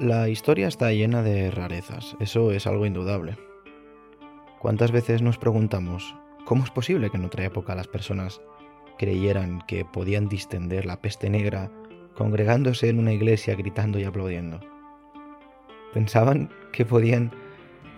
La 0.00 0.30
historia 0.30 0.66
está 0.66 0.90
llena 0.92 1.22
de 1.22 1.50
rarezas, 1.50 2.16
eso 2.20 2.52
es 2.52 2.66
algo 2.66 2.86
indudable. 2.86 3.36
¿Cuántas 4.58 4.92
veces 4.92 5.20
nos 5.20 5.36
preguntamos 5.36 6.16
cómo 6.46 6.64
es 6.64 6.70
posible 6.70 7.10
que 7.10 7.18
en 7.18 7.26
otra 7.26 7.44
época 7.44 7.74
las 7.74 7.86
personas 7.86 8.40
creyeran 8.96 9.60
que 9.66 9.84
podían 9.84 10.26
distender 10.26 10.86
la 10.86 11.02
peste 11.02 11.28
negra 11.28 11.70
congregándose 12.14 12.88
en 12.88 12.98
una 12.98 13.12
iglesia 13.12 13.54
gritando 13.56 13.98
y 13.98 14.04
aplaudiendo? 14.04 14.60
Pensaban 15.92 16.48
que 16.72 16.86
podían 16.86 17.30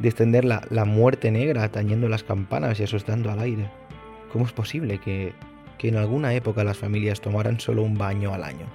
distender 0.01 0.45
la, 0.45 0.85
muerte 0.85 1.31
negra 1.31 1.71
tañendo 1.71 2.09
las 2.09 2.25
campanas 2.25 2.81
y 2.81 2.83
asustando 2.83 3.31
al 3.31 3.39
aire. 3.39 3.71
¿Cómo 4.33 4.45
es 4.45 4.53
posible 4.53 4.99
que, 4.99 5.35
que 5.79 5.91
en 5.91 5.99
alguna 5.99 6.35
época 6.35 6.65
las 6.65 6.79
familias 6.79 7.21
tomaran 7.21 7.61
solo 7.61 7.85
un 7.85 7.97
baño 7.97 8.35
al 8.35 8.43
año, 8.43 8.67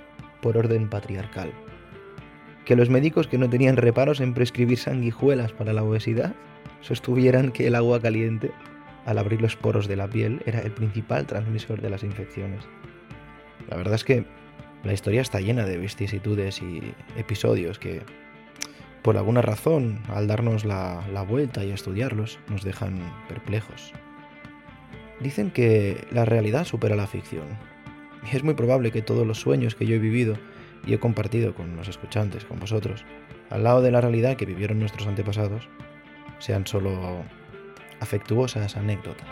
por 0.41 0.57
orden 0.57 0.89
patriarcal? 0.89 1.51
Que 2.67 2.75
los 2.75 2.89
médicos 2.89 3.27
que 3.27 3.37
no 3.37 3.49
tenían 3.49 3.77
reparos 3.77 4.19
en 4.19 4.33
prescribir 4.33 4.77
sanguijuelas 4.77 5.53
para 5.53 5.71
la 5.71 5.85
obesidad 5.85 6.35
sostuvieran 6.81 7.53
que 7.53 7.65
el 7.65 7.75
agua 7.75 8.01
caliente, 8.01 8.51
al 9.05 9.19
abrir 9.19 9.41
los 9.41 9.55
poros 9.55 9.87
de 9.87 9.95
la 9.95 10.09
piel, 10.09 10.41
era 10.45 10.59
el 10.59 10.71
principal 10.71 11.25
transmisor 11.25 11.79
de 11.79 11.89
las 11.89 12.03
infecciones. 12.03 12.65
La 13.69 13.77
verdad 13.77 13.95
es 13.95 14.03
que 14.03 14.25
la 14.83 14.91
historia 14.91 15.21
está 15.21 15.39
llena 15.39 15.63
de 15.63 15.77
vicisitudes 15.77 16.61
y 16.61 16.93
episodios 17.15 17.79
que, 17.79 18.01
por 19.01 19.15
alguna 19.15 19.41
razón, 19.41 19.99
al 20.09 20.27
darnos 20.27 20.65
la, 20.65 21.07
la 21.13 21.21
vuelta 21.21 21.63
y 21.63 21.71
estudiarlos, 21.71 22.37
nos 22.49 22.65
dejan 22.65 22.99
perplejos. 23.29 23.93
Dicen 25.21 25.51
que 25.51 26.05
la 26.11 26.25
realidad 26.25 26.65
supera 26.65 26.97
la 26.97 27.07
ficción. 27.07 27.47
Y 28.29 28.35
es 28.35 28.43
muy 28.43 28.55
probable 28.55 28.91
que 28.91 29.01
todos 29.01 29.25
los 29.25 29.39
sueños 29.39 29.73
que 29.73 29.85
yo 29.85 29.95
he 29.95 29.99
vivido 29.99 30.37
y 30.85 30.93
he 30.93 30.99
compartido 30.99 31.53
con 31.53 31.75
los 31.75 31.87
escuchantes, 31.87 32.45
con 32.45 32.59
vosotros, 32.59 33.03
al 33.49 33.63
lado 33.63 33.81
de 33.81 33.91
la 33.91 34.01
realidad 34.01 34.35
que 34.35 34.45
vivieron 34.45 34.79
nuestros 34.79 35.07
antepasados, 35.07 35.69
sean 36.39 36.67
solo 36.67 37.23
afectuosas 37.99 38.77
anécdotas. 38.77 39.27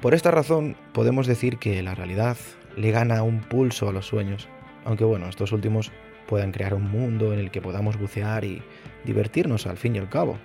Por 0.00 0.14
esta 0.14 0.30
razón 0.30 0.76
podemos 0.92 1.26
decir 1.26 1.58
que 1.58 1.82
la 1.82 1.94
realidad 1.94 2.36
le 2.76 2.90
gana 2.90 3.22
un 3.22 3.40
pulso 3.40 3.88
a 3.88 3.92
los 3.92 4.06
sueños, 4.06 4.48
aunque 4.84 5.04
bueno, 5.04 5.28
estos 5.28 5.52
últimos 5.52 5.92
puedan 6.26 6.52
crear 6.52 6.74
un 6.74 6.90
mundo 6.90 7.34
en 7.34 7.40
el 7.40 7.50
que 7.50 7.60
podamos 7.60 7.98
bucear 7.98 8.44
y 8.44 8.62
divertirnos 9.04 9.66
al 9.66 9.76
fin 9.76 9.96
y 9.96 9.98
al 9.98 10.08
cabo, 10.08 10.38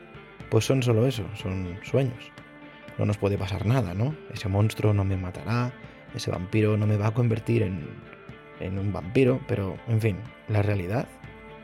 pues 0.50 0.66
son 0.66 0.84
solo 0.84 1.08
eso, 1.08 1.24
son 1.36 1.80
sueños. 1.84 2.32
No 2.98 3.06
nos 3.06 3.18
puede 3.18 3.38
pasar 3.38 3.66
nada, 3.66 3.94
¿no? 3.94 4.16
Ese 4.34 4.50
monstruo 4.50 4.94
no 4.94 5.04
me 5.04 5.18
matará, 5.18 5.74
ese 6.16 6.32
vampiro 6.32 6.78
no 6.78 6.88
me 6.88 6.98
va 6.98 7.08
a 7.08 7.14
convertir 7.14 7.64
en, 7.64 7.88
en 8.60 8.80
un 8.80 8.92
vampiro, 8.92 9.40
pero 9.48 9.78
en 9.88 10.02
fin, 10.02 10.18
la 10.48 10.62
realidad. 10.62 11.08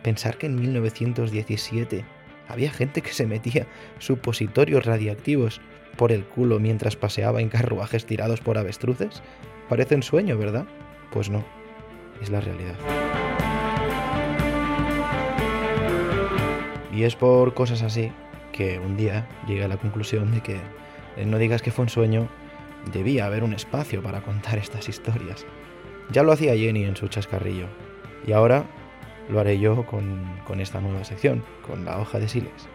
Pensar 0.03 0.37
que 0.37 0.47
en 0.47 0.55
1917 0.55 2.03
había 2.47 2.71
gente 2.71 3.01
que 3.01 3.13
se 3.13 3.27
metía 3.27 3.67
supositorios 3.99 4.85
radiactivos 4.85 5.61
por 5.97 6.11
el 6.11 6.25
culo 6.25 6.59
mientras 6.59 6.95
paseaba 6.95 7.41
en 7.41 7.49
carruajes 7.49 8.05
tirados 8.05 8.41
por 8.41 8.57
avestruces, 8.57 9.21
parece 9.69 9.95
un 9.95 10.03
sueño, 10.03 10.37
¿verdad? 10.37 10.65
Pues 11.11 11.29
no, 11.29 11.43
es 12.21 12.29
la 12.29 12.41
realidad. 12.41 12.75
Y 16.93 17.03
es 17.03 17.15
por 17.15 17.53
cosas 17.53 17.83
así 17.83 18.11
que 18.51 18.79
un 18.79 18.97
día 18.97 19.27
llegué 19.47 19.63
a 19.63 19.67
la 19.67 19.77
conclusión 19.77 20.31
de 20.31 20.41
que 20.41 20.57
eh, 21.17 21.25
no 21.25 21.37
digas 21.37 21.61
que 21.61 21.71
fue 21.71 21.83
un 21.83 21.89
sueño, 21.89 22.27
debía 22.91 23.25
haber 23.25 23.43
un 23.43 23.53
espacio 23.53 24.01
para 24.01 24.21
contar 24.21 24.57
estas 24.57 24.89
historias. 24.89 25.45
Ya 26.11 26.23
lo 26.23 26.31
hacía 26.31 26.55
Jenny 26.55 26.83
en 26.83 26.95
su 26.95 27.07
chascarrillo, 27.07 27.67
y 28.25 28.31
ahora 28.31 28.65
lo 29.29 29.39
haré 29.39 29.59
yo 29.59 29.85
con, 29.85 30.23
con, 30.45 30.59
esta 30.59 30.81
nueva 30.81 31.03
sección, 31.03 31.43
con 31.65 31.85
la 31.85 31.99
hoja 31.99 32.19
de 32.19 32.27
sílex. 32.27 32.67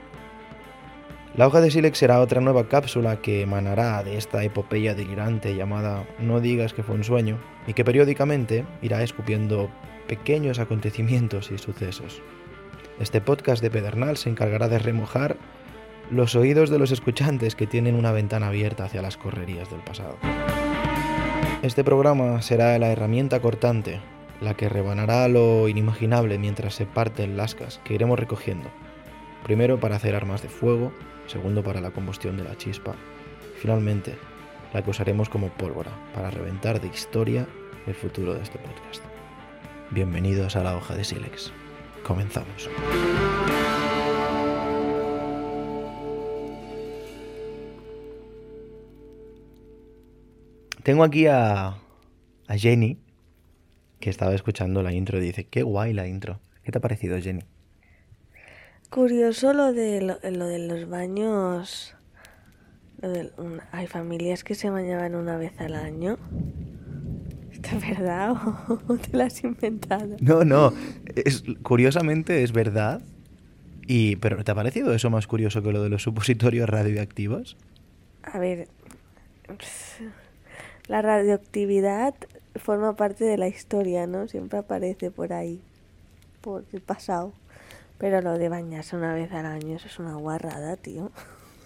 La 1.34 1.46
hoja 1.46 1.60
de 1.60 1.70
sílex 1.70 1.98
será 1.98 2.20
otra 2.20 2.40
nueva 2.40 2.68
cápsula 2.68 3.20
que 3.20 3.42
emanará 3.42 4.02
de 4.02 4.16
esta 4.16 4.42
epopeya 4.42 4.94
delirante 4.94 5.54
llamada 5.54 6.06
No 6.18 6.40
digas 6.40 6.72
que 6.72 6.82
fue 6.82 6.94
un 6.94 7.04
sueño, 7.04 7.38
y 7.66 7.74
que 7.74 7.84
periódicamente 7.84 8.64
irá 8.80 9.02
escupiendo 9.02 9.70
pequeños 10.06 10.58
acontecimientos 10.58 11.50
y 11.50 11.58
sucesos. 11.58 12.22
Este 12.98 13.20
podcast 13.20 13.62
de 13.62 13.70
Pedernal 13.70 14.16
se 14.16 14.30
encargará 14.30 14.68
de 14.68 14.78
remojar 14.78 15.36
los 16.10 16.36
oídos 16.36 16.70
de 16.70 16.78
los 16.78 16.92
escuchantes 16.92 17.56
que 17.56 17.66
tienen 17.66 17.94
una 17.94 18.12
ventana 18.12 18.48
abierta 18.48 18.84
hacia 18.84 19.02
las 19.02 19.16
correrías 19.16 19.70
del 19.70 19.80
pasado. 19.80 20.16
Este 21.62 21.84
programa 21.84 22.42
será 22.42 22.78
la 22.78 22.90
herramienta 22.92 23.40
cortante, 23.40 24.00
la 24.40 24.54
que 24.54 24.68
rebanará 24.68 25.26
lo 25.28 25.68
inimaginable 25.68 26.38
mientras 26.38 26.74
se 26.74 26.86
parten 26.86 27.36
lascas 27.36 27.80
que 27.84 27.94
iremos 27.94 28.18
recogiendo. 28.18 28.68
Primero 29.42 29.80
para 29.80 29.96
hacer 29.96 30.14
armas 30.14 30.42
de 30.42 30.48
fuego, 30.48 30.92
segundo 31.26 31.62
para 31.62 31.80
la 31.80 31.90
combustión 31.90 32.36
de 32.36 32.44
la 32.44 32.56
chispa, 32.56 32.94
finalmente 33.60 34.16
la 34.72 34.82
que 34.82 34.90
usaremos 34.90 35.28
como 35.28 35.48
pólvora 35.48 35.90
para 36.14 36.30
reventar 36.30 36.80
de 36.80 36.88
historia 36.88 37.46
el 37.86 37.94
futuro 37.94 38.34
de 38.34 38.42
este 38.42 38.58
podcast. 38.58 39.02
Bienvenidos 39.90 40.56
a 40.56 40.62
la 40.62 40.76
hoja 40.76 40.94
de 40.94 41.04
sílex. 41.04 41.52
Comenzamos. 42.04 42.68
Tengo 50.86 51.02
aquí 51.02 51.26
a, 51.26 51.78
a 52.46 52.56
Jenny, 52.56 53.00
que 53.98 54.08
estaba 54.08 54.36
escuchando 54.36 54.84
la 54.84 54.92
intro 54.92 55.18
y 55.18 55.20
dice, 55.20 55.42
qué 55.42 55.64
guay 55.64 55.92
la 55.92 56.06
intro. 56.06 56.38
¿Qué 56.62 56.70
te 56.70 56.78
ha 56.78 56.80
parecido, 56.80 57.20
Jenny? 57.20 57.42
Curioso 58.88 59.52
lo 59.52 59.72
de, 59.72 60.00
lo, 60.00 60.18
lo 60.22 60.46
de 60.46 60.60
los 60.60 60.88
baños. 60.88 61.96
Lo 63.02 63.08
de, 63.08 63.32
un, 63.36 63.60
hay 63.72 63.88
familias 63.88 64.44
que 64.44 64.54
se 64.54 64.70
bañaban 64.70 65.16
una 65.16 65.36
vez 65.36 65.60
al 65.60 65.74
año. 65.74 66.18
¿Esto 67.50 67.68
es 67.74 67.88
verdad 67.88 68.36
o 68.88 68.96
te 69.10 69.16
lo 69.16 69.24
has 69.24 69.42
inventado? 69.42 70.14
No, 70.20 70.44
no. 70.44 70.72
Es, 71.16 71.42
curiosamente 71.64 72.44
es 72.44 72.52
verdad. 72.52 73.02
Y, 73.88 74.14
¿Pero 74.14 74.44
te 74.44 74.52
ha 74.52 74.54
parecido 74.54 74.94
eso 74.94 75.10
más 75.10 75.26
curioso 75.26 75.64
que 75.64 75.72
lo 75.72 75.82
de 75.82 75.88
los 75.88 76.04
supositorios 76.04 76.68
radioactivos? 76.68 77.56
A 78.22 78.38
ver. 78.38 78.68
La 80.88 81.02
radioactividad 81.02 82.14
forma 82.56 82.94
parte 82.94 83.24
de 83.24 83.36
la 83.36 83.48
historia, 83.48 84.06
¿no? 84.06 84.28
Siempre 84.28 84.58
aparece 84.58 85.10
por 85.10 85.32
ahí, 85.32 85.60
por 86.40 86.64
el 86.72 86.80
pasado. 86.80 87.32
Pero 87.98 88.20
lo 88.20 88.38
de 88.38 88.48
bañarse 88.48 88.94
una 88.94 89.14
vez 89.14 89.32
al 89.32 89.46
año, 89.46 89.76
eso 89.76 89.86
es 89.86 89.98
una 89.98 90.14
guarrada, 90.14 90.76
tío. 90.76 91.10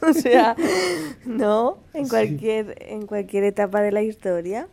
o 0.02 0.12
sea, 0.12 0.56
¿no? 1.24 1.78
En 1.92 2.08
cualquier, 2.08 2.78
sí. 2.78 2.84
en 2.88 3.06
cualquier 3.06 3.44
etapa 3.44 3.82
de 3.82 3.92
la 3.92 4.02
historia. 4.02 4.68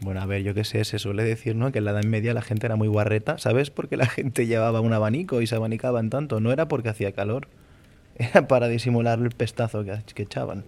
Bueno, 0.00 0.20
a 0.20 0.26
ver, 0.26 0.42
yo 0.42 0.54
qué 0.54 0.64
sé, 0.64 0.84
se 0.84 0.98
suele 0.98 1.22
decir, 1.22 1.54
¿no? 1.54 1.70
Que 1.70 1.78
en 1.78 1.84
la 1.84 1.92
Edad 1.92 2.04
Media 2.04 2.34
la 2.34 2.42
gente 2.42 2.66
era 2.66 2.76
muy 2.76 2.88
guarreta. 2.88 3.38
¿Sabes 3.38 3.70
por 3.70 3.88
qué 3.88 3.96
la 3.96 4.06
gente 4.06 4.46
llevaba 4.46 4.80
un 4.80 4.92
abanico 4.92 5.42
y 5.42 5.46
se 5.46 5.54
abanicaban 5.54 6.10
tanto? 6.10 6.40
No 6.40 6.52
era 6.52 6.66
porque 6.68 6.88
hacía 6.88 7.12
calor, 7.12 7.48
era 8.16 8.48
para 8.48 8.68
disimular 8.68 9.18
el 9.18 9.30
pestazo 9.30 9.84
que, 9.84 9.96
que 10.14 10.22
echaban. 10.22 10.64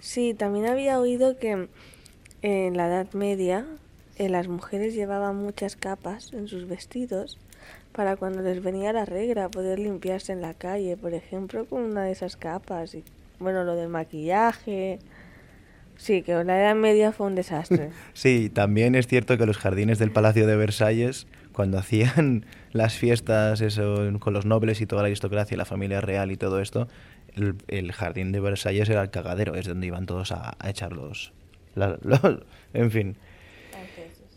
Sí, 0.00 0.34
también 0.34 0.66
había 0.66 0.98
oído 1.00 1.38
que 1.38 1.68
en 2.42 2.76
la 2.76 2.86
Edad 2.86 3.12
Media 3.12 3.66
eh, 4.16 4.28
las 4.28 4.48
mujeres 4.48 4.94
llevaban 4.94 5.36
muchas 5.36 5.76
capas 5.76 6.32
en 6.32 6.48
sus 6.48 6.68
vestidos 6.68 7.38
para 7.92 8.16
cuando 8.16 8.42
les 8.42 8.62
venía 8.62 8.92
la 8.92 9.04
regla, 9.04 9.48
poder 9.48 9.78
limpiarse 9.78 10.32
en 10.32 10.40
la 10.40 10.54
calle, 10.54 10.96
por 10.96 11.14
ejemplo, 11.14 11.64
con 11.64 11.82
una 11.82 12.04
de 12.04 12.12
esas 12.12 12.36
capas. 12.36 12.94
Y, 12.94 13.04
bueno, 13.38 13.64
lo 13.64 13.74
del 13.74 13.88
maquillaje. 13.88 14.98
Sí, 15.96 16.22
que 16.22 16.32
la 16.44 16.60
Edad 16.60 16.76
Media 16.76 17.12
fue 17.12 17.26
un 17.26 17.34
desastre. 17.34 17.90
sí, 18.12 18.50
también 18.50 18.94
es 18.94 19.08
cierto 19.08 19.36
que 19.36 19.46
los 19.46 19.58
jardines 19.58 19.98
del 19.98 20.12
Palacio 20.12 20.46
de 20.46 20.56
Versalles, 20.56 21.26
cuando 21.52 21.78
hacían 21.80 22.46
las 22.72 22.94
fiestas 22.96 23.60
eso, 23.60 24.08
con 24.20 24.32
los 24.32 24.46
nobles 24.46 24.80
y 24.80 24.86
toda 24.86 25.02
la 25.02 25.06
aristocracia 25.06 25.54
y 25.54 25.58
la 25.58 25.64
familia 25.64 26.00
real 26.00 26.30
y 26.30 26.36
todo 26.36 26.60
esto, 26.60 26.86
el, 27.66 27.92
jardín 27.92 28.32
de 28.32 28.40
Versalles 28.40 28.88
era 28.88 29.02
el 29.02 29.10
cagadero, 29.10 29.54
es 29.54 29.66
donde 29.66 29.86
iban 29.86 30.06
todos 30.06 30.32
a, 30.32 30.56
echar 30.64 30.92
los, 30.92 31.32
En 32.74 32.90
fin. 32.90 33.16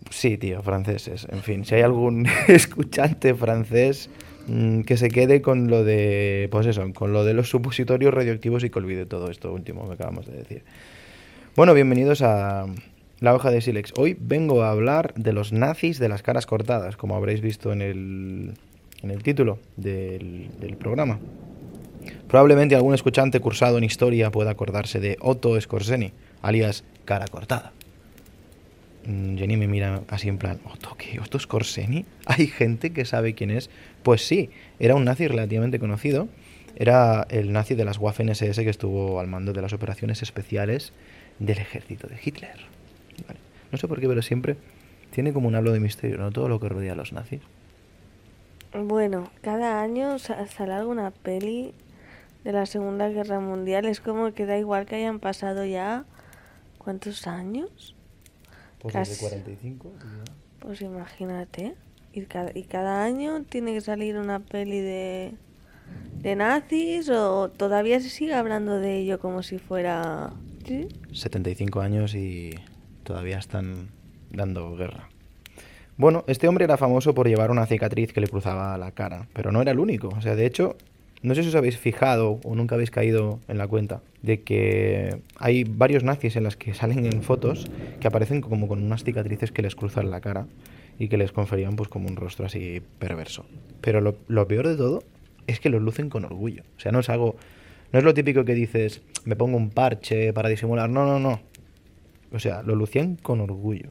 Sí, 0.09 0.37
tío, 0.37 0.61
franceses. 0.61 1.27
En 1.31 1.41
fin, 1.41 1.65
si 1.65 1.75
hay 1.75 1.81
algún 1.81 2.27
escuchante 2.47 3.33
francés 3.33 4.09
mm, 4.47 4.81
que 4.81 4.97
se 4.97 5.09
quede 5.09 5.41
con 5.41 5.69
lo 5.69 5.83
de, 5.83 6.47
pues 6.51 6.65
eso, 6.67 6.91
con 6.93 7.13
lo 7.13 7.23
de 7.23 7.33
los 7.33 7.49
supositorios 7.49 8.13
radioactivos 8.13 8.63
y 8.63 8.69
que 8.69 8.79
olvide 8.79 9.05
todo 9.05 9.29
esto 9.29 9.53
último 9.53 9.87
que 9.87 9.93
acabamos 9.93 10.25
de 10.25 10.33
decir. 10.33 10.63
Bueno, 11.55 11.73
bienvenidos 11.73 12.21
a 12.21 12.65
la 13.19 13.35
hoja 13.35 13.51
de 13.51 13.61
Silex. 13.61 13.93
Hoy 13.97 14.17
vengo 14.19 14.63
a 14.63 14.71
hablar 14.71 15.13
de 15.15 15.33
los 15.33 15.53
nazis 15.53 15.99
de 15.99 16.09
las 16.09 16.23
caras 16.23 16.45
cortadas, 16.45 16.97
como 16.97 17.15
habréis 17.15 17.41
visto 17.41 17.71
en 17.71 17.81
el, 17.81 18.53
en 19.03 19.11
el 19.11 19.23
título 19.23 19.59
del, 19.77 20.49
del 20.59 20.75
programa. 20.75 21.19
Probablemente 22.27 22.75
algún 22.75 22.93
escuchante 22.95 23.39
cursado 23.39 23.77
en 23.77 23.83
historia 23.83 24.31
pueda 24.31 24.51
acordarse 24.51 24.99
de 24.99 25.17
Otto 25.21 25.59
Skorzeny, 25.59 26.13
alias 26.41 26.83
cara 27.05 27.27
cortada. 27.27 27.71
Mm, 29.05 29.37
Jenny 29.37 29.57
me 29.57 29.67
mira 29.67 30.01
así 30.09 30.29
en 30.29 30.37
plan, 30.37 30.59
¿Otto 30.65 30.95
qué? 30.97 31.19
¿Otto 31.19 31.39
Skorzeny? 31.39 32.05
¿Hay 32.25 32.47
gente 32.47 32.91
que 32.93 33.05
sabe 33.05 33.33
quién 33.33 33.51
es? 33.51 33.69
Pues 34.03 34.27
sí, 34.27 34.49
era 34.79 34.95
un 34.95 35.05
nazi 35.05 35.27
relativamente 35.27 35.79
conocido. 35.79 36.27
Era 36.75 37.27
el 37.29 37.51
nazi 37.51 37.75
de 37.75 37.85
las 37.85 37.99
Waffen-SS 37.99 38.63
que 38.63 38.69
estuvo 38.69 39.19
al 39.19 39.27
mando 39.27 39.53
de 39.53 39.61
las 39.61 39.73
operaciones 39.73 40.21
especiales 40.21 40.93
del 41.39 41.57
ejército 41.57 42.07
de 42.07 42.17
Hitler. 42.23 42.55
No 43.71 43.77
sé 43.77 43.87
por 43.87 43.99
qué, 43.99 44.07
pero 44.07 44.21
siempre 44.21 44.57
tiene 45.11 45.33
como 45.33 45.47
un 45.47 45.55
halo 45.55 45.71
de 45.71 45.79
misterio, 45.79 46.17
¿no? 46.17 46.31
Todo 46.31 46.49
lo 46.49 46.59
que 46.59 46.69
rodea 46.69 46.93
a 46.93 46.95
los 46.95 47.13
nazis. 47.13 47.41
Bueno, 48.73 49.29
cada 49.41 49.81
año 49.81 50.17
sale 50.17 50.73
alguna 50.73 51.11
peli 51.11 51.73
de 52.43 52.53
la 52.53 52.65
Segunda 52.65 53.09
Guerra 53.09 53.39
Mundial. 53.39 53.85
Es 53.85 53.99
como 53.99 54.33
que 54.33 54.45
da 54.45 54.57
igual 54.57 54.85
que 54.85 54.95
hayan 54.95 55.19
pasado 55.19 55.65
ya. 55.65 56.05
¿Cuántos 56.83 57.27
años? 57.27 57.95
Pues 58.79 58.93
Casi. 58.93 59.19
45. 59.19 59.91
Pues 60.59 60.81
imagínate. 60.81 61.75
Y 62.11 62.21
cada, 62.21 62.51
y 62.57 62.63
cada 62.63 63.03
año 63.03 63.43
tiene 63.43 63.73
que 63.73 63.81
salir 63.81 64.17
una 64.17 64.39
peli 64.39 64.79
de, 64.79 65.33
de 66.21 66.35
nazis 66.35 67.07
o 67.09 67.49
todavía 67.49 67.99
se 67.99 68.09
sigue 68.09 68.33
hablando 68.33 68.79
de 68.79 68.97
ello 68.97 69.19
como 69.19 69.43
si 69.43 69.59
fuera... 69.59 70.33
¿sí? 70.65 70.87
75 71.13 71.81
años 71.81 72.15
y 72.15 72.55
todavía 73.03 73.37
están 73.37 73.89
dando 74.31 74.75
guerra. 74.75 75.09
Bueno, 75.97 76.23
este 76.25 76.47
hombre 76.47 76.65
era 76.65 76.77
famoso 76.77 77.13
por 77.13 77.27
llevar 77.27 77.51
una 77.51 77.67
cicatriz 77.67 78.11
que 78.11 78.21
le 78.21 78.27
cruzaba 78.27 78.75
la 78.79 78.91
cara, 78.91 79.27
pero 79.33 79.51
no 79.51 79.61
era 79.61 79.69
el 79.69 79.79
único. 79.79 80.07
O 80.09 80.21
sea, 80.21 80.35
de 80.35 80.47
hecho, 80.47 80.77
no 81.23 81.35
sé 81.35 81.43
si 81.43 81.49
os 81.49 81.55
habéis 81.55 81.77
fijado 81.77 82.39
o 82.43 82.55
nunca 82.55 82.75
habéis 82.75 82.91
caído 82.91 83.39
en 83.47 83.57
la 83.57 83.67
cuenta 83.67 84.01
de 84.23 84.41
que 84.41 85.21
hay 85.37 85.63
varios 85.63 86.03
nazis 86.03 86.35
en 86.35 86.43
las 86.43 86.57
que 86.57 86.73
salen 86.73 87.05
en 87.05 87.21
fotos 87.21 87.69
que 87.99 88.07
aparecen 88.07 88.41
como 88.41 88.67
con 88.67 88.83
unas 88.83 89.03
cicatrices 89.03 89.51
que 89.51 89.61
les 89.61 89.75
cruzan 89.75 90.09
la 90.09 90.21
cara 90.21 90.47
y 90.97 91.07
que 91.07 91.17
les 91.17 91.31
conferían 91.31 91.75
pues 91.75 91.89
como 91.89 92.07
un 92.07 92.15
rostro 92.15 92.45
así 92.45 92.81
perverso. 92.99 93.45
Pero 93.81 94.01
lo, 94.01 94.47
peor 94.47 94.67
de 94.67 94.75
todo 94.75 95.03
es 95.47 95.59
que 95.59 95.69
los 95.69 95.81
lucen 95.81 96.09
con 96.09 96.25
orgullo. 96.25 96.63
O 96.77 96.79
sea, 96.79 96.91
no 96.91 96.99
es 96.99 97.09
algo... 97.09 97.35
No 97.91 97.99
es 97.99 98.05
lo 98.05 98.13
típico 98.13 98.45
que 98.45 98.53
dices, 98.53 99.01
me 99.25 99.35
pongo 99.35 99.57
un 99.57 99.69
parche 99.69 100.31
para 100.31 100.47
disimular. 100.47 100.89
No, 100.89 101.05
no, 101.05 101.19
no. 101.19 101.41
O 102.31 102.39
sea, 102.39 102.63
lo 102.63 102.75
lucían 102.75 103.17
con 103.17 103.41
orgullo. 103.41 103.89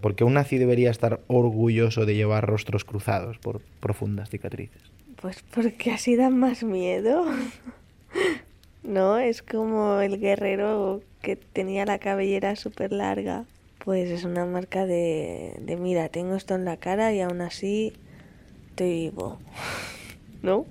Porque 0.00 0.24
un 0.24 0.34
nazi 0.34 0.56
debería 0.56 0.90
estar 0.90 1.20
orgulloso 1.26 2.06
de 2.06 2.14
llevar 2.14 2.46
rostros 2.46 2.84
cruzados 2.84 3.38
por 3.38 3.60
profundas 3.80 4.30
cicatrices. 4.30 4.82
Pues 5.24 5.42
porque 5.54 5.90
así 5.90 6.16
dan 6.16 6.38
más 6.38 6.62
miedo. 6.64 7.24
¿No? 8.82 9.16
Es 9.16 9.40
como 9.40 10.00
el 10.00 10.20
guerrero 10.20 11.00
que 11.22 11.34
tenía 11.34 11.86
la 11.86 11.98
cabellera 11.98 12.56
súper 12.56 12.92
larga. 12.92 13.46
Pues 13.82 14.10
es 14.10 14.24
una 14.24 14.44
marca 14.44 14.84
de, 14.84 15.56
de, 15.62 15.76
mira, 15.78 16.10
tengo 16.10 16.34
esto 16.34 16.54
en 16.56 16.66
la 16.66 16.76
cara 16.76 17.14
y 17.14 17.22
aún 17.22 17.40
así 17.40 17.94
estoy 18.68 18.90
vivo. 18.90 19.38
¿No? 20.42 20.66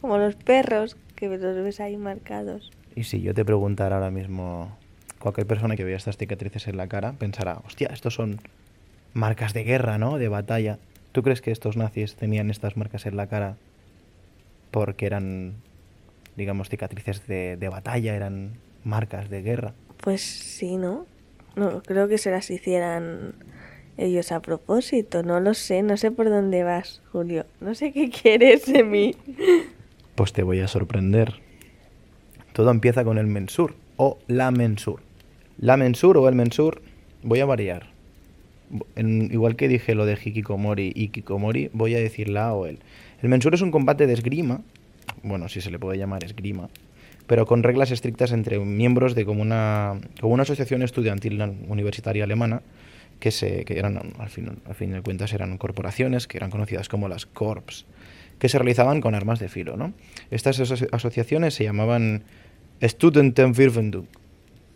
Como 0.00 0.18
los 0.18 0.34
perros 0.34 0.96
que 1.14 1.28
los 1.28 1.62
ves 1.62 1.78
ahí 1.78 1.96
marcados. 1.96 2.72
Y 2.96 3.04
si 3.04 3.22
yo 3.22 3.34
te 3.34 3.44
preguntara 3.44 3.98
ahora 3.98 4.10
mismo, 4.10 4.76
cualquier 5.20 5.46
persona 5.46 5.76
que 5.76 5.84
vea 5.84 5.96
estas 5.96 6.16
cicatrices 6.16 6.66
en 6.66 6.76
la 6.76 6.88
cara 6.88 7.12
pensará, 7.12 7.60
hostia, 7.64 7.86
estos 7.92 8.14
son 8.14 8.40
marcas 9.14 9.54
de 9.54 9.62
guerra, 9.62 9.96
¿no? 9.96 10.18
De 10.18 10.26
batalla. 10.26 10.80
¿Tú 11.12 11.22
crees 11.22 11.40
que 11.40 11.50
estos 11.50 11.76
nazis 11.76 12.14
tenían 12.14 12.50
estas 12.50 12.76
marcas 12.76 13.04
en 13.06 13.16
la 13.16 13.26
cara 13.26 13.56
porque 14.70 15.06
eran, 15.06 15.54
digamos, 16.36 16.68
cicatrices 16.68 17.26
de, 17.26 17.68
batalla, 17.70 18.14
eran 18.14 18.52
marcas 18.84 19.28
de 19.28 19.42
guerra? 19.42 19.74
Pues 20.02 20.20
sí, 20.20 20.76
¿no? 20.76 21.06
No, 21.56 21.82
creo 21.82 22.06
que 22.06 22.16
se 22.16 22.30
las 22.30 22.48
hicieran 22.50 23.34
ellos 23.96 24.30
a 24.30 24.40
propósito, 24.40 25.24
no 25.24 25.40
lo 25.40 25.52
sé, 25.54 25.82
no 25.82 25.96
sé 25.96 26.12
por 26.12 26.30
dónde 26.30 26.62
vas, 26.62 27.02
Julio, 27.10 27.44
no 27.60 27.74
sé 27.74 27.92
qué 27.92 28.08
quieres 28.08 28.66
de 28.66 28.84
mí. 28.84 29.16
Pues 30.14 30.32
te 30.32 30.44
voy 30.44 30.60
a 30.60 30.68
sorprender. 30.68 31.34
Todo 32.52 32.70
empieza 32.70 33.04
con 33.04 33.18
el 33.18 33.26
mensur 33.26 33.74
o 33.96 34.18
la 34.28 34.52
mensur. 34.52 35.00
La 35.58 35.76
mensur 35.76 36.16
o 36.18 36.28
el 36.28 36.36
mensur, 36.36 36.82
voy 37.22 37.40
a 37.40 37.46
variar 37.46 37.99
igual 38.96 39.56
que 39.56 39.68
dije 39.68 39.94
lo 39.94 40.06
de 40.06 40.18
Hikikomori 40.22 40.92
y 40.94 41.08
Kikomori, 41.08 41.70
voy 41.72 41.94
a 41.94 41.98
decir 41.98 42.28
la 42.28 42.52
o 42.54 42.66
el. 42.66 42.78
El 43.22 43.28
mensur 43.28 43.54
es 43.54 43.62
un 43.62 43.70
combate 43.70 44.06
de 44.06 44.12
esgrima, 44.12 44.62
bueno, 45.22 45.48
si 45.48 45.60
se 45.60 45.70
le 45.70 45.78
puede 45.78 45.98
llamar 45.98 46.24
esgrima, 46.24 46.68
pero 47.26 47.46
con 47.46 47.62
reglas 47.62 47.90
estrictas 47.90 48.32
entre 48.32 48.58
miembros 48.58 49.14
de 49.14 49.24
como 49.24 49.42
una, 49.42 50.00
como 50.20 50.34
una 50.34 50.42
asociación 50.42 50.82
estudiantil 50.82 51.40
universitaria 51.68 52.24
alemana, 52.24 52.62
que, 53.20 53.30
se, 53.30 53.64
que 53.64 53.78
eran, 53.78 54.00
al 54.18 54.30
fin, 54.30 54.58
al 54.64 54.74
fin 54.74 54.92
de 54.92 55.02
cuentas, 55.02 55.32
eran 55.32 55.58
corporaciones 55.58 56.26
que 56.26 56.38
eran 56.38 56.50
conocidas 56.50 56.88
como 56.88 57.08
las 57.08 57.26
Corps, 57.26 57.86
que 58.38 58.48
se 58.48 58.58
realizaban 58.58 59.00
con 59.00 59.14
armas 59.14 59.38
de 59.38 59.48
filo. 59.48 59.76
¿no? 59.76 59.92
Estas 60.30 60.58
asociaciones 60.90 61.54
se 61.54 61.64
llamaban 61.64 62.24
Studentenverbindung, 62.82 64.06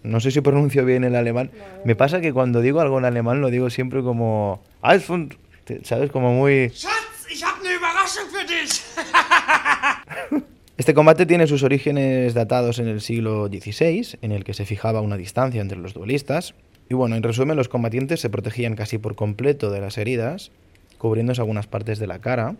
no 0.04 0.20
sé 0.20 0.30
si 0.30 0.40
pronuncio 0.42 0.84
bien 0.84 1.02
el 1.02 1.16
alemán. 1.16 1.50
Me 1.84 1.96
pasa 1.96 2.20
que 2.20 2.32
cuando 2.32 2.60
digo 2.60 2.80
algo 2.80 2.98
en 2.98 3.06
alemán 3.06 3.40
lo 3.40 3.50
digo 3.50 3.70
siempre 3.70 4.02
como... 4.02 4.62
¿Sabes? 5.82 6.10
Como 6.10 6.32
muy... 6.32 6.70
Este 10.76 10.92
combate 10.92 11.24
tiene 11.24 11.46
sus 11.46 11.62
orígenes 11.62 12.34
datados 12.34 12.80
en 12.80 12.88
el 12.88 13.00
siglo 13.00 13.46
XVI, 13.46 14.18
en 14.22 14.32
el 14.32 14.42
que 14.42 14.54
se 14.54 14.66
fijaba 14.66 15.00
una 15.00 15.16
distancia 15.16 15.62
entre 15.62 15.78
los 15.78 15.94
duelistas. 15.94 16.54
Y 16.90 16.94
bueno, 16.94 17.14
en 17.14 17.22
resumen, 17.22 17.56
los 17.56 17.68
combatientes 17.68 18.20
se 18.20 18.28
protegían 18.28 18.74
casi 18.74 18.98
por 18.98 19.14
completo 19.14 19.70
de 19.70 19.80
las 19.80 19.98
heridas, 19.98 20.50
cubriéndose 20.98 21.40
algunas 21.40 21.68
partes 21.68 22.00
de 22.00 22.08
la 22.08 22.18
cara, 22.18 22.56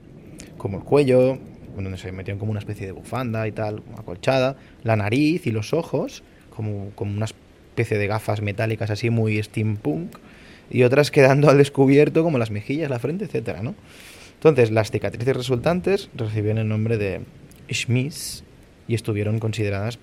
como 0.57 0.79
el 0.79 0.85
cuello, 0.85 1.39
donde 1.75 1.99
se 1.99 2.13
metían 2.13 2.39
como 2.39 2.53
una 2.53 2.61
especie 2.61 2.87
de 2.87 2.93
bufanda 2.93 3.49
y 3.49 3.53
tal, 3.53 3.83
acolchada, 3.99 4.57
la 4.85 4.95
nariz 4.95 5.49
y 5.49 5.51
los 5.51 5.75
ojos, 5.75 6.23
como, 6.55 6.91
como 6.95 7.17
una 7.17 7.27
especie 7.27 7.99
de 7.99 8.07
gafas 8.07 8.41
metálicas 8.41 8.91
así 8.91 9.11
muy 9.11 9.43
steampunk, 9.43 10.17
y 10.71 10.83
otras 10.83 11.11
quedando 11.11 11.51
al 11.51 11.59
descubierto 11.59 12.23
como 12.23 12.39
las 12.39 12.51
mejillas, 12.51 12.91
la 12.91 12.99
frente, 12.99 13.27
etcétera, 13.27 13.63
¿no? 13.63 13.75
Entonces, 14.35 14.71
las 14.71 14.91
cicatrices 14.91 15.37
resultantes 15.37 16.11
recibieron 16.15 16.59
el 16.59 16.69
nombre 16.69 16.99
de 16.99 17.21
Schmitz 17.71 18.43
y 18.89 18.95
estuvieron 18.95 19.39
consideradas 19.39 19.99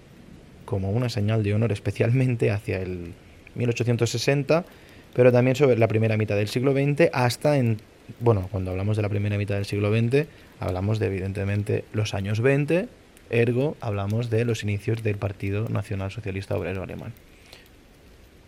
como 0.65 0.91
una 0.91 1.09
señal 1.09 1.43
de 1.43 1.53
honor 1.53 1.71
especialmente 1.71 2.51
hacia 2.51 2.79
el 2.79 3.13
1860, 3.55 4.65
pero 5.13 5.31
también 5.31 5.55
sobre 5.55 5.77
la 5.77 5.87
primera 5.87 6.17
mitad 6.17 6.35
del 6.35 6.47
siglo 6.47 6.73
XX 6.73 7.09
hasta 7.13 7.57
en 7.57 7.77
bueno, 8.19 8.47
cuando 8.51 8.71
hablamos 8.71 8.97
de 8.97 9.03
la 9.03 9.09
primera 9.09 9.37
mitad 9.37 9.55
del 9.55 9.65
siglo 9.65 9.91
XX, 9.91 10.27
hablamos 10.59 10.99
de 10.99 11.07
evidentemente 11.07 11.85
los 11.93 12.13
años 12.13 12.41
20, 12.41 12.87
Ergo, 13.31 13.77
hablamos 13.79 14.29
de 14.29 14.43
los 14.43 14.61
inicios 14.61 15.03
del 15.03 15.15
Partido 15.15 15.69
Nacional 15.69 16.11
Socialista 16.11 16.57
Obrero 16.57 16.83
Alemán. 16.83 17.13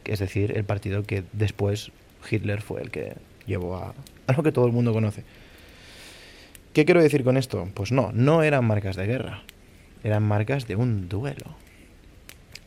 Es 0.04 0.20
decir, 0.20 0.58
el 0.58 0.66
partido 0.66 1.04
que 1.04 1.24
después 1.32 1.92
Hitler 2.30 2.62
fue 2.62 2.82
el 2.82 2.92
que 2.92 3.13
llevó 3.48 3.78
a, 3.78 3.94
a 4.28 4.34
lo 4.34 4.44
que 4.44 4.52
todo 4.52 4.68
el 4.68 4.74
mundo 4.74 4.92
conoce. 4.92 5.24
¿Qué 6.74 6.84
quiero 6.84 7.02
decir 7.02 7.24
con 7.24 7.38
esto? 7.38 7.70
Pues 7.74 7.94
no, 7.94 8.12
no 8.13 8.44
eran 8.44 8.66
marcas 8.66 8.98
de 8.98 9.08
guerra, 9.08 9.44
eran 10.04 10.24
marcas 10.24 10.68
de 10.68 10.75
un 10.75 11.08
duelo. 11.08 11.56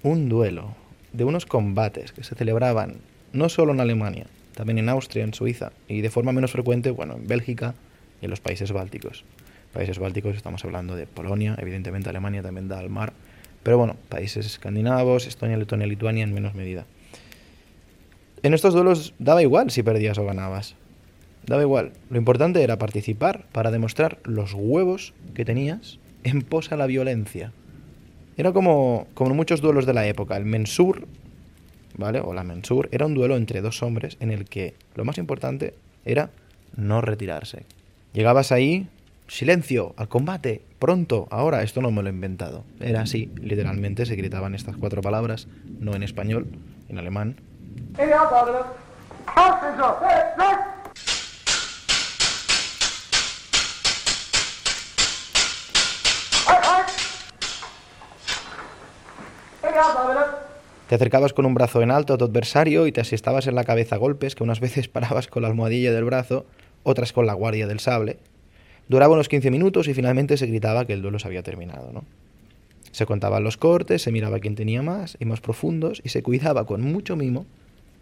Un 0.03 0.31
duelo, 0.31 0.75
de 1.13 1.25
unos 1.25 1.45
combates 1.45 2.13
que 2.13 2.25
se 2.25 2.35
celebraban 2.35 2.97
no 3.33 3.51
solo 3.51 3.73
en 3.73 3.81
Alemania, 3.81 4.27
también 4.55 4.79
en 4.79 4.89
Austria, 4.89 5.23
en 5.23 5.35
Suiza 5.35 5.73
y 5.87 6.01
de 6.01 6.11
forma 6.11 6.33
menos 6.33 6.53
frecuente, 6.53 6.91
bueno, 6.91 7.17
en 7.17 7.27
Bélgica 7.27 7.75
y 8.23 8.25
en 8.25 8.31
los 8.31 8.41
países 8.41 8.73
bálticos. 8.73 9.25
Países 9.77 9.99
bálticos 9.99 10.35
estamos 10.35 10.65
hablando 10.65 10.97
de 10.97 11.07
Polonia, 11.07 11.55
evidentemente 11.59 12.09
Alemania 12.09 12.41
también 12.41 12.67
da 12.67 12.79
al 12.79 12.89
mar, 12.89 13.13
pero 13.63 13.77
bueno, 13.77 13.95
países 14.09 14.47
escandinavos, 14.47 15.27
Estonia, 15.27 15.59
Letonia, 15.59 15.87
Lituania 15.87 16.25
en 16.25 16.33
menos 16.33 16.55
medida. 16.55 16.87
En 18.43 18.55
estos 18.55 18.73
duelos 18.73 19.13
daba 19.19 19.43
igual 19.43 19.71
si 19.71 19.83
perdías 19.83 20.17
o 20.17 20.25
ganabas. 20.25 20.77
Daba 21.45 21.61
igual. 21.61 21.93
Lo 22.09 22.17
importante 22.17 22.63
era 22.63 22.79
participar 22.79 23.45
para 23.53 23.71
demostrar 23.71 24.19
los 24.25 24.55
huevos 24.55 25.13
que 25.35 25.45
tenías 25.45 25.99
en 26.25 26.41
posa 26.41 26.79
la 26.79 26.87
violencia. 26.87 27.53
Era 28.39 28.53
como, 28.53 29.09
como 29.13 29.33
en 29.33 29.37
muchos 29.37 29.61
duelos 29.61 29.85
de 29.85 29.93
la 29.93 30.07
época. 30.07 30.39
El 30.39 30.47
mensur, 30.47 31.07
¿vale? 31.99 32.21
O 32.21 32.33
la 32.33 32.45
mensur, 32.45 32.89
era 32.93 33.05
un 33.05 33.13
duelo 33.13 33.37
entre 33.37 33.61
dos 33.61 33.83
hombres 33.83 34.17
en 34.21 34.31
el 34.31 34.47
que 34.47 34.73
lo 34.95 35.05
más 35.05 35.19
importante 35.19 35.75
era 36.07 36.31
no 36.75 37.03
retirarse. 37.03 37.67
Llegabas 38.15 38.53
ahí, 38.53 38.89
silencio, 39.29 39.95
al 39.97 40.09
combate, 40.09 40.63
pronto, 40.79 41.27
ahora, 41.31 41.63
esto 41.63 41.81
no 41.81 41.91
me 41.91 42.03
lo 42.03 42.09
he 42.09 42.13
inventado. 42.13 42.65
Era 42.81 43.03
así, 43.03 43.31
literalmente 43.41 44.07
se 44.07 44.17
gritaban 44.17 44.55
estas 44.55 44.77
cuatro 44.77 45.03
palabras, 45.03 45.49
no 45.81 45.95
en 45.95 46.03
español, 46.03 46.47
en 46.89 46.99
alemán. 46.99 47.37
Te 60.89 60.95
acercabas 60.95 61.33
con 61.33 61.47
un 61.47 61.55
brazo 61.55 61.83
en 61.83 61.91
alto 61.91 62.15
a 62.15 62.19
tu 62.19 62.25
adversario 62.25 62.87
y 62.87 62.93
te 62.93 63.01
asestabas 63.01 63.49
en 63.49 63.57
la 63.57 63.65
cabeza 63.65 63.97
a 63.97 63.99
golpes 63.99 64.37
que 64.37 64.45
unas 64.45 64.61
veces 64.61 64.89
parabas 64.89 65.27
con 65.27 65.43
la 65.43 65.49
almohadilla 65.49 65.93
del 65.93 66.05
brazo, 66.05 66.47
otras 66.85 67.13
con 67.13 67.27
la 67.27 67.35
guardia 67.35 67.67
del 67.67 67.81
sable. 67.81 68.19
Duraba 68.89 69.15
unos 69.15 69.29
15 69.29 69.51
minutos 69.51 69.89
y 69.89 69.95
finalmente 69.95 70.37
se 70.37 70.47
gritaba 70.47 70.87
que 70.87 70.93
el 70.93 71.03
duelo 71.03 71.19
se 71.19 71.27
había 71.29 71.43
terminado, 71.43 71.93
¿no? 71.93 72.05
Se 72.93 73.05
contaban 73.05 73.45
los 73.45 73.57
cortes, 73.57 74.03
se 74.03 74.13
miraba 74.13 74.39
quién 74.39 74.55
tenía 74.55 74.83
más 74.83 75.17
y 75.21 75.25
más 75.25 75.41
profundos 75.41 76.01
y 76.05 76.09
se 76.09 76.23
cuidaba 76.23 76.67
con 76.67 76.81
mucho 76.81 77.17
mimo 77.17 77.45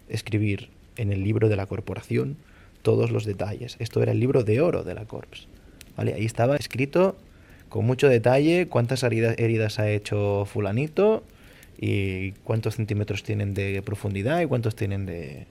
escribir 0.08 0.68
en 0.96 1.12
el 1.12 1.24
libro 1.24 1.48
de 1.48 1.56
la 1.56 1.66
corporación 1.66 2.36
todos 2.82 3.10
los 3.10 3.24
detalles. 3.24 3.76
Esto 3.80 4.02
era 4.02 4.12
el 4.12 4.20
libro 4.20 4.44
de 4.44 4.60
oro 4.60 4.84
de 4.84 4.94
la 4.94 5.06
Corps. 5.06 5.48
¿Vale? 5.96 6.14
Ahí 6.14 6.24
estaba 6.24 6.56
escrito 6.56 7.16
con 7.68 7.86
mucho 7.86 8.08
detalle 8.08 8.68
cuántas 8.68 9.02
heridas 9.02 9.78
ha 9.78 9.90
hecho 9.90 10.44
fulanito, 10.44 11.24
y 11.78 12.32
cuántos 12.44 12.76
centímetros 12.76 13.22
tienen 13.22 13.54
de 13.54 13.82
profundidad 13.82 14.40
y 14.40 14.46
cuántos 14.46 14.76
tienen 14.76 15.06
de... 15.06 15.46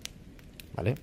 ¿Vale? 0.75 0.96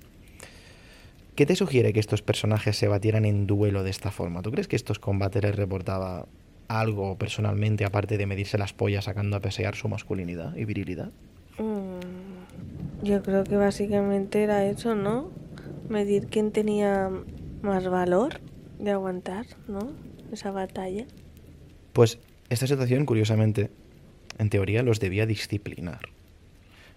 ¿Qué 1.34 1.46
te 1.46 1.56
sugiere 1.56 1.92
que 1.92 2.00
estos 2.00 2.22
personajes 2.22 2.76
se 2.76 2.88
batieran 2.88 3.24
en 3.24 3.46
duelo 3.46 3.82
de 3.82 3.90
esta 3.90 4.10
forma? 4.10 4.42
¿Tú 4.42 4.50
crees 4.50 4.68
que 4.68 4.76
estos 4.76 4.98
combates 4.98 5.42
les 5.42 5.56
reportaba 5.56 6.26
algo 6.68 7.16
personalmente 7.18 7.84
aparte 7.84 8.18
de 8.18 8.26
medirse 8.26 8.58
las 8.58 8.72
pollas 8.72 9.04
sacando 9.04 9.36
a 9.36 9.40
pesear 9.40 9.74
su 9.74 9.88
masculinidad 9.88 10.54
y 10.56 10.64
virilidad? 10.64 11.10
Mm, 11.58 13.04
yo 13.04 13.22
creo 13.22 13.44
que 13.44 13.56
básicamente 13.56 14.42
era 14.42 14.64
eso, 14.66 14.94
¿no? 14.94 15.30
Medir 15.88 16.26
quién 16.26 16.52
tenía 16.52 17.10
más 17.62 17.88
valor 17.88 18.40
de 18.78 18.90
aguantar, 18.92 19.46
¿no? 19.66 19.92
Esa 20.32 20.50
batalla. 20.50 21.06
Pues 21.92 22.18
esta 22.48 22.66
situación, 22.66 23.04
curiosamente, 23.04 23.70
en 24.38 24.50
teoría 24.50 24.82
los 24.82 25.00
debía 25.00 25.26
disciplinar. 25.26 26.00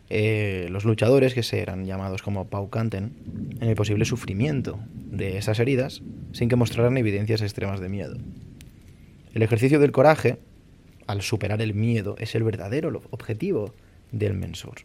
Eh, 0.09 0.67
los 0.69 0.85
luchadores, 0.85 1.33
que 1.33 1.43
se 1.43 1.59
eran 1.59 1.85
llamados 1.85 2.21
como 2.21 2.47
Paucanten, 2.47 3.13
en 3.59 3.69
el 3.69 3.75
posible 3.75 4.05
sufrimiento 4.05 4.79
de 4.95 5.37
esas 5.37 5.59
heridas, 5.59 6.01
sin 6.33 6.49
que 6.49 6.55
mostraran 6.55 6.97
evidencias 6.97 7.41
extremas 7.41 7.79
de 7.79 7.89
miedo. 7.89 8.17
El 9.33 9.41
ejercicio 9.41 9.79
del 9.79 9.91
coraje, 9.91 10.37
al 11.07 11.21
superar 11.21 11.61
el 11.61 11.73
miedo, 11.73 12.15
es 12.19 12.35
el 12.35 12.43
verdadero 12.43 13.01
objetivo 13.11 13.73
del 14.11 14.33
mensur. 14.33 14.75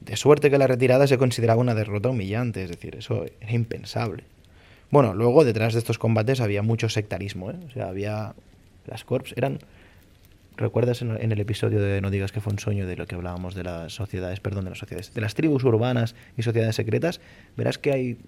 De 0.00 0.16
suerte 0.16 0.50
que 0.50 0.58
la 0.58 0.66
retirada 0.66 1.06
se 1.06 1.18
consideraba 1.18 1.60
una 1.60 1.74
derrota 1.74 2.08
humillante, 2.08 2.64
es 2.64 2.70
decir, 2.70 2.96
eso 2.96 3.26
era 3.40 3.52
impensable. 3.52 4.24
Bueno, 4.90 5.14
luego 5.14 5.44
detrás 5.44 5.74
de 5.74 5.78
estos 5.78 5.98
combates 5.98 6.40
había 6.40 6.62
mucho 6.62 6.88
sectarismo, 6.88 7.50
¿eh? 7.50 7.56
o 7.66 7.70
sea, 7.70 7.88
había... 7.88 8.34
Las 8.86 9.04
corps 9.04 9.34
eran 9.36 9.58
¿Recuerdas 10.56 11.00
en, 11.02 11.32
el 11.32 11.40
episodio 11.40 11.80
de 11.80 12.00
No 12.00 12.10
digas 12.10 12.32
que 12.32 12.40
fue 12.40 12.52
un 12.52 12.58
sueño 12.58 12.86
de 12.86 12.96
lo 12.96 13.06
que 13.06 13.14
hablábamos 13.14 13.54
de 13.54 13.64
las 13.64 13.94
sociedades, 13.94 14.40
perdón, 14.40 14.64
de 14.64 14.70
las 14.70 14.78
sociedades, 14.78 15.14
de 15.14 15.20
las 15.20 15.34
tribus 15.34 15.64
urbanas 15.64 16.14
y 16.36 16.42
sociedades 16.42 16.76
secretas? 16.76 17.20
Verás 17.56 17.78
que 17.78 17.92
hay 17.92 18.18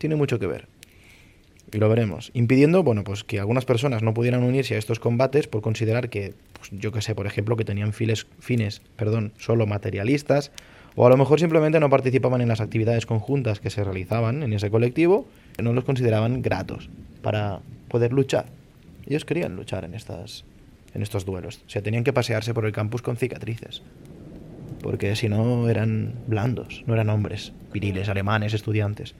tiene 0.00 0.16
mucho 0.16 0.38
que 0.38 0.46
ver. 0.46 0.66
Y 1.72 1.78
lo 1.78 1.88
veremos. 1.88 2.30
Impidiendo, 2.34 2.82
bueno, 2.82 3.04
pues 3.04 3.22
que 3.22 3.38
algunas 3.38 3.64
personas 3.64 4.02
no 4.02 4.14
pudieran 4.14 4.42
unirse 4.42 4.74
a 4.74 4.78
estos 4.78 4.98
combates 4.98 5.46
por 5.46 5.60
considerar 5.60 6.08
que, 6.08 6.34
pues, 6.54 6.70
yo 6.72 6.90
que 6.90 7.02
sé, 7.02 7.14
por 7.14 7.26
ejemplo, 7.26 7.56
que 7.56 7.64
tenían 7.64 7.92
files, 7.92 8.26
fines, 8.40 8.82
perdón, 8.96 9.32
solo 9.38 9.66
materialistas, 9.66 10.50
o 10.96 11.06
a 11.06 11.10
lo 11.10 11.16
mejor 11.16 11.38
simplemente 11.38 11.78
no 11.78 11.90
participaban 11.90 12.40
en 12.40 12.48
las 12.48 12.60
actividades 12.60 13.06
conjuntas 13.06 13.60
que 13.60 13.70
se 13.70 13.84
realizaban 13.84 14.42
en 14.42 14.52
ese 14.52 14.70
colectivo, 14.70 15.28
no 15.62 15.72
los 15.72 15.84
consideraban 15.84 16.42
gratos 16.42 16.88
para 17.22 17.60
poder 17.88 18.12
luchar. 18.12 18.46
Ellos 19.06 19.24
querían 19.24 19.54
luchar 19.54 19.84
en 19.84 19.94
estas, 19.94 20.44
en 20.94 21.02
estos 21.02 21.24
duelos. 21.24 21.62
O 21.66 21.70
sea, 21.70 21.82
tenían 21.82 22.04
que 22.04 22.12
pasearse 22.12 22.54
por 22.54 22.66
el 22.66 22.72
campus 22.72 23.02
con 23.02 23.16
cicatrices. 23.16 23.82
Porque 24.82 25.14
si 25.16 25.28
no 25.28 25.68
eran 25.68 26.14
blandos, 26.26 26.84
no 26.86 26.94
eran 26.94 27.10
hombres, 27.10 27.52
viriles, 27.72 28.08
alemanes, 28.08 28.54
estudiantes. 28.54 29.14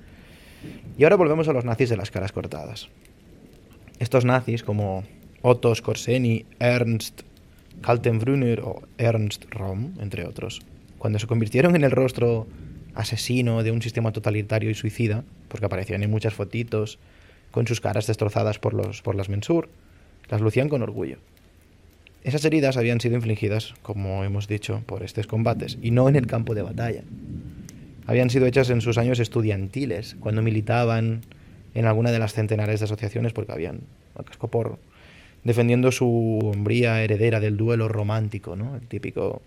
Y 0.99 1.05
ahora 1.05 1.17
volvemos 1.17 1.49
a 1.49 1.53
los 1.53 1.65
nazis 1.65 1.89
de 1.89 1.97
las 1.97 2.11
caras 2.11 2.33
cortadas. 2.33 2.89
Estos 3.99 4.25
nazis, 4.25 4.63
como 4.63 5.05
Otto 5.43 5.75
Skorseny, 5.75 6.47
Ernst 6.59 7.23
Kaltenbrunner 7.83 8.61
o 8.61 8.83
Ernst 8.99 9.45
Röhm, 9.51 10.01
entre 10.01 10.27
otros, 10.27 10.61
cuando 10.99 11.19
se 11.19 11.27
convirtieron 11.27 11.77
en 11.77 11.85
el 11.85 11.91
rostro 11.91 12.47
asesino 12.95 13.63
de 13.63 13.73
un 13.73 13.81
sistema 13.81 14.13
totalitario 14.13 14.71
y 14.71 14.75
suicida, 14.75 15.25
porque 15.49 15.67
aparecían 15.67 16.03
en 16.03 16.11
muchas 16.11 16.35
fotitos 16.35 16.99
con 17.51 17.67
sus 17.67 17.81
caras 17.81 18.07
destrozadas 18.07 18.59
por, 18.59 18.75
los, 18.75 19.03
por 19.03 19.15
las 19.15 19.29
mensur, 19.29 19.71
las 20.29 20.41
lucían 20.41 20.69
con 20.69 20.83
orgullo. 20.83 21.19
Esas 22.23 22.45
heridas 22.45 22.77
habían 22.77 23.01
sido 23.01 23.17
infligidas, 23.17 23.75
como 23.83 24.25
hemos 24.25 24.47
dicho, 24.47 24.83
por 24.87 25.03
estos 25.03 25.27
combates, 25.27 25.79
y 25.81 25.91
no 25.91 26.09
en 26.09 26.17
el 26.17 26.27
campo 26.27 26.55
de 26.55 26.63
batalla. 26.63 27.03
Habían 28.07 28.29
sido 28.29 28.47
hechas 28.47 28.69
en 28.71 28.83
sus 28.83 28.99
años 28.99 29.21
estudiantiles, 29.21 30.17
cuando 30.21 30.43
militaban 30.43 31.23
en 31.75 31.87
alguna 31.87 32.11
de 32.11 32.19
las 32.19 32.35
centenares 32.35 32.81
de 32.81 32.85
asociaciones, 32.85 33.33
porque 33.33 33.53
habían 33.53 33.81
casco 34.27 34.49
por 34.49 34.79
defendiendo 35.45 35.91
su 35.93 36.41
hombría 36.43 37.03
heredera 37.03 37.41
del 37.41 37.57
duelo 37.57 37.89
romántico, 37.89 38.57
¿no? 38.57 38.77
El 38.77 38.87
típico. 38.87 39.41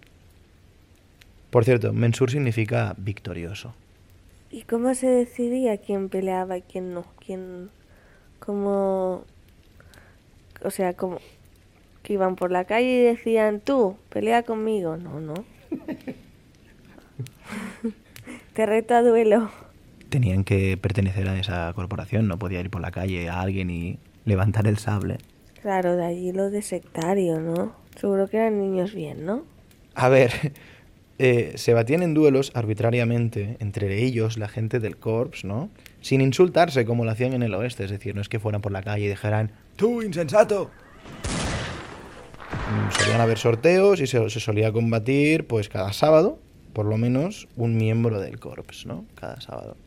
Por 1.52 1.66
cierto, 1.66 1.94
mensur 1.94 2.32
significa 2.32 2.96
victorioso. 2.98 3.76
¿Y 4.50 4.64
cómo 4.64 4.96
se 4.96 5.08
decidía 5.08 5.78
quién 5.78 6.10
peleaba 6.10 6.58
y 6.58 6.62
quién 6.64 6.94
no? 6.94 7.06
¿Quién. 7.24 7.70
cómo. 8.40 9.26
o 10.64 10.72
sea, 10.72 10.94
cómo 10.94 11.20
que 12.04 12.14
iban 12.14 12.36
por 12.36 12.52
la 12.52 12.66
calle 12.66 12.88
y 12.88 13.00
decían, 13.00 13.62
tú, 13.62 13.96
pelea 14.10 14.44
conmigo. 14.44 14.98
No, 14.98 15.20
no. 15.20 15.34
Te 18.54 18.66
reto 18.66 18.94
a 18.94 19.02
duelo. 19.02 19.50
Tenían 20.10 20.44
que 20.44 20.78
pertenecer 20.78 21.28
a 21.28 21.40
esa 21.40 21.72
corporación, 21.74 22.28
no 22.28 22.38
podía 22.38 22.60
ir 22.60 22.70
por 22.70 22.82
la 22.82 22.92
calle 22.92 23.30
a 23.30 23.42
alguien 23.42 23.72
y 23.72 23.98
levantar 24.26 24.68
el 24.68 24.78
sable. 24.78 25.18
Claro, 25.62 25.96
de 25.96 26.06
allí 26.06 26.32
lo 26.34 26.52
de 26.52 26.62
sectario, 26.62 27.40
¿no? 27.40 27.74
Seguro 27.96 28.28
que 28.28 28.38
eran 28.38 28.60
niños 28.60 28.94
bien, 28.94 29.26
¿no? 29.26 29.44
A 29.96 30.10
ver, 30.10 30.32
eh, 31.20 31.54
se 31.56 31.74
batían 31.74 32.04
en 32.04 32.14
duelos 32.14 32.52
arbitrariamente 32.54 33.58
entre 33.60 34.04
ellos, 34.04 34.38
la 34.38 34.50
gente 34.50 34.80
del 34.80 34.98
Corps, 34.98 35.46
¿no? 35.46 35.70
Sin 36.02 36.22
insultarse 36.22 36.86
como 36.86 37.06
lo 37.06 37.12
hacían 37.12 37.34
en 37.34 37.44
el 37.44 37.54
oeste, 37.54 37.86
es 37.86 37.92
decir, 37.92 38.14
no 38.14 38.22
es 38.22 38.30
que 38.30 38.40
fueran 38.40 38.62
por 38.62 38.72
la 38.72 38.84
calle 38.84 39.06
y 39.06 39.10
dijeran, 39.10 39.52
¡Tú, 39.78 40.02
insensato! 40.02 40.70
Solían 42.98 43.22
haber 43.22 43.38
sorteos 43.38 44.00
y 44.00 44.08
se, 44.08 44.30
solía 44.30 44.72
combatir 44.72 45.48
pues 45.48 45.70
cada 45.70 45.94
sábado, 45.94 46.40
por 46.74 46.86
lo 46.86 46.98
menos, 46.98 47.48
un 47.56 47.78
miembro 47.78 48.20
del 48.20 48.40
corps, 48.40 48.86
¿no? 48.86 49.06
Cada 49.16 49.42
sábado. 49.42 49.78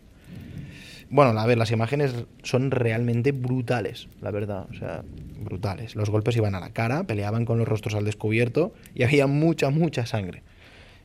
Bueno, 1.09 1.39
a 1.39 1.47
ver, 1.47 1.57
las 1.57 1.71
imágenes 1.71 2.15
son 2.43 2.71
realmente 2.71 3.33
brutales, 3.33 4.09
la 4.21 4.33
verdad, 4.33 4.67
o 4.71 4.75
sea, 4.75 5.05
brutales. 5.39 5.95
Los 5.95 6.11
golpes 6.11 6.37
iban 6.37 6.55
a 6.55 6.61
la 6.61 6.71
cara, 6.71 7.05
peleaban 7.05 7.45
con 7.45 7.59
los 7.59 7.69
rostros 7.69 7.95
al 7.95 8.05
descubierto 8.05 8.73
y 8.95 9.05
había 9.05 9.27
mucha, 9.27 9.71
mucha 9.71 10.05
sangre. 10.05 10.43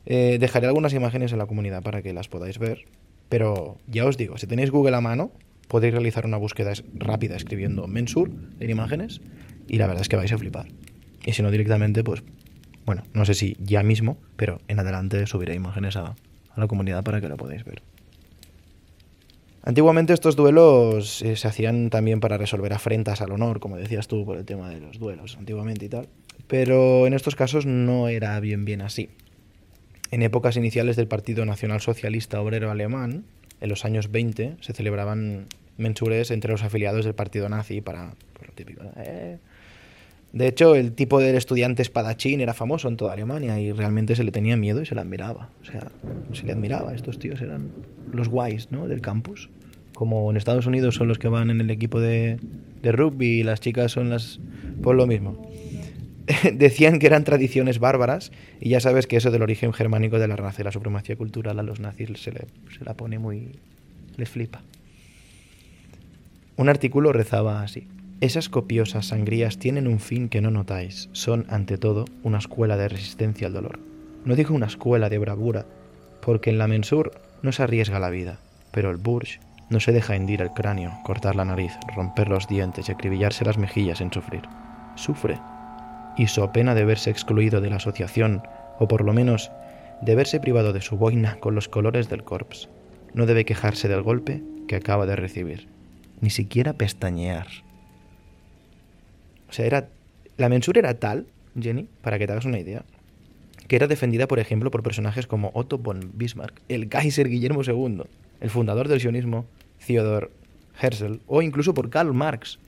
Eh, 0.04 0.38
dejaré 0.40 0.66
algunas 0.66 0.92
imágenes 0.92 1.32
en 1.32 1.38
la 1.38 1.46
comunidad 1.46 1.82
para 1.82 2.02
que 2.02 2.12
las 2.12 2.28
podáis 2.28 2.58
ver, 2.58 2.86
pero 3.28 3.78
ya 3.86 4.04
os 4.04 4.16
digo, 4.16 4.36
si 4.38 4.48
tenéis 4.48 4.72
Google 4.72 4.96
a 4.96 5.00
mano, 5.00 5.30
podéis 5.68 5.94
realizar 5.94 6.26
una 6.26 6.36
búsqueda 6.36 6.72
rápida 6.94 7.36
escribiendo 7.36 7.86
Mensur 7.86 8.30
en 8.58 8.70
imágenes 8.70 9.20
y 9.68 9.78
la 9.78 9.86
verdad 9.86 10.02
es 10.02 10.08
que 10.08 10.16
vais 10.16 10.32
a 10.32 10.38
flipar. 10.38 10.66
Y 11.24 11.32
si 11.32 11.42
no 11.42 11.50
directamente, 11.50 12.02
pues, 12.02 12.22
bueno, 12.84 13.02
no 13.12 13.24
sé 13.24 13.34
si 13.34 13.56
ya 13.60 13.82
mismo, 13.82 14.18
pero 14.36 14.60
en 14.68 14.80
adelante 14.80 15.26
subiré 15.26 15.54
imágenes 15.54 15.96
a, 15.96 16.14
la 16.56 16.66
comunidad 16.66 17.02
para 17.04 17.20
que 17.20 17.28
lo 17.28 17.36
podáis 17.36 17.64
ver. 17.64 17.82
Antiguamente 19.62 20.12
estos 20.12 20.34
duelos 20.34 21.22
eh, 21.22 21.36
se 21.36 21.46
hacían 21.46 21.88
también 21.88 22.20
para 22.20 22.36
resolver 22.36 22.72
afrentas 22.72 23.20
al 23.20 23.30
honor, 23.30 23.60
como 23.60 23.76
decías 23.76 24.08
tú, 24.08 24.24
por 24.24 24.36
el 24.36 24.44
tema 24.44 24.68
de 24.68 24.80
los 24.80 24.98
duelos 24.98 25.36
antiguamente 25.38 25.86
y 25.86 25.88
tal. 25.88 26.08
Pero 26.48 27.06
en 27.06 27.14
estos 27.14 27.36
casos 27.36 27.64
no 27.64 28.08
era 28.08 28.38
bien 28.40 28.64
bien 28.64 28.82
así. 28.82 29.10
En 30.10 30.22
épocas 30.22 30.56
iniciales 30.56 30.96
del 30.96 31.06
Partido 31.06 31.46
Nacional 31.46 31.80
Socialista 31.80 32.40
Obrero 32.40 32.70
Alemán, 32.70 33.24
en 33.60 33.68
los 33.68 33.84
años 33.84 34.10
20, 34.10 34.56
se 34.60 34.72
celebraban 34.72 35.46
mensures 35.78 36.30
entre 36.32 36.50
los 36.50 36.62
afiliados 36.62 37.04
del 37.04 37.14
partido 37.14 37.48
nazi 37.48 37.80
para, 37.80 38.14
por 38.34 38.48
lo 38.48 38.52
típico. 38.52 38.82
¿eh? 38.96 39.38
De 40.32 40.48
hecho, 40.48 40.74
el 40.74 40.92
tipo 40.92 41.20
del 41.20 41.36
estudiante 41.36 41.82
espadachín 41.82 42.40
era 42.40 42.54
famoso 42.54 42.88
en 42.88 42.96
toda 42.96 43.12
Alemania 43.12 43.60
y 43.60 43.70
realmente 43.72 44.16
se 44.16 44.24
le 44.24 44.32
tenía 44.32 44.56
miedo 44.56 44.80
y 44.80 44.86
se 44.86 44.94
le 44.94 45.02
admiraba. 45.02 45.50
O 45.60 45.64
sea, 45.64 45.88
se 46.32 46.44
le 46.44 46.52
admiraba. 46.52 46.94
Estos 46.94 47.18
tíos 47.18 47.42
eran 47.42 47.70
los 48.10 48.28
guays 48.28 48.72
¿no? 48.72 48.88
del 48.88 49.02
campus. 49.02 49.50
Como 49.94 50.30
en 50.30 50.38
Estados 50.38 50.66
Unidos 50.66 50.94
son 50.94 51.08
los 51.08 51.18
que 51.18 51.28
van 51.28 51.50
en 51.50 51.60
el 51.60 51.70
equipo 51.70 52.00
de, 52.00 52.38
de 52.82 52.92
rugby 52.92 53.40
y 53.40 53.42
las 53.42 53.60
chicas 53.60 53.92
son 53.92 54.08
las... 54.08 54.40
Pues 54.82 54.96
lo 54.96 55.06
mismo. 55.06 55.46
Decían 56.54 56.98
que 56.98 57.08
eran 57.08 57.24
tradiciones 57.24 57.78
bárbaras 57.78 58.32
y 58.58 58.70
ya 58.70 58.80
sabes 58.80 59.06
que 59.06 59.18
eso 59.18 59.30
del 59.30 59.42
origen 59.42 59.74
germánico 59.74 60.18
de 60.18 60.28
la 60.28 60.36
raza 60.36 60.62
y 60.62 60.64
la 60.64 60.72
supremacía 60.72 61.14
cultural 61.14 61.58
a 61.58 61.62
los 61.62 61.78
nazis 61.78 62.08
se, 62.18 62.32
le, 62.32 62.46
se 62.76 62.82
la 62.86 62.94
pone 62.94 63.18
muy... 63.18 63.50
les 64.16 64.30
flipa. 64.30 64.62
Un 66.56 66.70
artículo 66.70 67.12
rezaba 67.12 67.62
así. 67.62 67.86
Esas 68.22 68.48
copiosas 68.48 69.06
sangrías 69.06 69.58
tienen 69.58 69.88
un 69.88 69.98
fin 69.98 70.28
que 70.28 70.40
no 70.40 70.52
notáis. 70.52 71.08
Son, 71.10 71.44
ante 71.48 71.76
todo, 71.76 72.04
una 72.22 72.38
escuela 72.38 72.76
de 72.76 72.86
resistencia 72.86 73.48
al 73.48 73.52
dolor. 73.52 73.80
No 74.24 74.36
digo 74.36 74.54
una 74.54 74.66
escuela 74.66 75.08
de 75.08 75.18
bravura, 75.18 75.66
porque 76.20 76.50
en 76.50 76.58
la 76.58 76.68
mensur 76.68 77.10
no 77.42 77.50
se 77.50 77.64
arriesga 77.64 77.98
la 77.98 78.10
vida, 78.10 78.38
pero 78.70 78.92
el 78.92 78.96
burj 78.96 79.40
no 79.70 79.80
se 79.80 79.90
deja 79.90 80.14
hendir 80.14 80.40
el 80.40 80.52
cráneo, 80.52 80.92
cortar 81.02 81.34
la 81.34 81.44
nariz, 81.44 81.72
romper 81.96 82.28
los 82.28 82.46
dientes 82.46 82.88
y 82.88 82.92
acribillarse 82.92 83.44
las 83.44 83.58
mejillas 83.58 84.00
en 84.00 84.12
sufrir. 84.12 84.42
Sufre. 84.94 85.40
Y 86.16 86.28
so 86.28 86.52
pena 86.52 86.76
de 86.76 86.84
verse 86.84 87.10
excluido 87.10 87.60
de 87.60 87.70
la 87.70 87.76
asociación, 87.76 88.44
o 88.78 88.86
por 88.86 89.02
lo 89.02 89.12
menos 89.12 89.50
de 90.00 90.14
verse 90.14 90.38
privado 90.38 90.72
de 90.72 90.80
su 90.80 90.96
boina 90.96 91.38
con 91.40 91.56
los 91.56 91.68
colores 91.68 92.08
del 92.08 92.22
corps, 92.22 92.68
no 93.14 93.26
debe 93.26 93.44
quejarse 93.44 93.88
del 93.88 94.02
golpe 94.02 94.44
que 94.68 94.76
acaba 94.76 95.06
de 95.06 95.16
recibir, 95.16 95.66
ni 96.20 96.30
siquiera 96.30 96.74
pestañear. 96.74 97.48
O 99.52 99.54
sea, 99.54 99.66
era, 99.66 99.90
la 100.38 100.48
mensura 100.48 100.78
era 100.78 100.94
tal, 100.94 101.26
Jenny, 101.60 101.86
para 102.00 102.18
que 102.18 102.26
te 102.26 102.32
hagas 102.32 102.46
una 102.46 102.58
idea, 102.58 102.86
que 103.68 103.76
era 103.76 103.86
defendida, 103.86 104.26
por 104.26 104.38
ejemplo, 104.38 104.70
por 104.70 104.82
personajes 104.82 105.26
como 105.26 105.50
Otto 105.52 105.76
von 105.76 106.10
Bismarck, 106.14 106.62
el 106.70 106.88
Kaiser 106.88 107.28
Guillermo 107.28 107.60
II, 107.62 108.04
el 108.40 108.48
fundador 108.48 108.88
del 108.88 109.02
sionismo, 109.02 109.44
Theodor 109.86 110.30
Herzl, 110.80 111.20
o 111.26 111.42
incluso 111.42 111.74
por 111.74 111.90
Karl 111.90 112.14
Marx, 112.14 112.60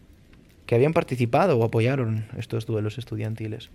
que 0.66 0.74
habían 0.74 0.92
participado 0.92 1.56
o 1.56 1.64
apoyaron 1.64 2.26
estos 2.36 2.66
duelos 2.66 2.98
estudiantiles. 2.98 3.70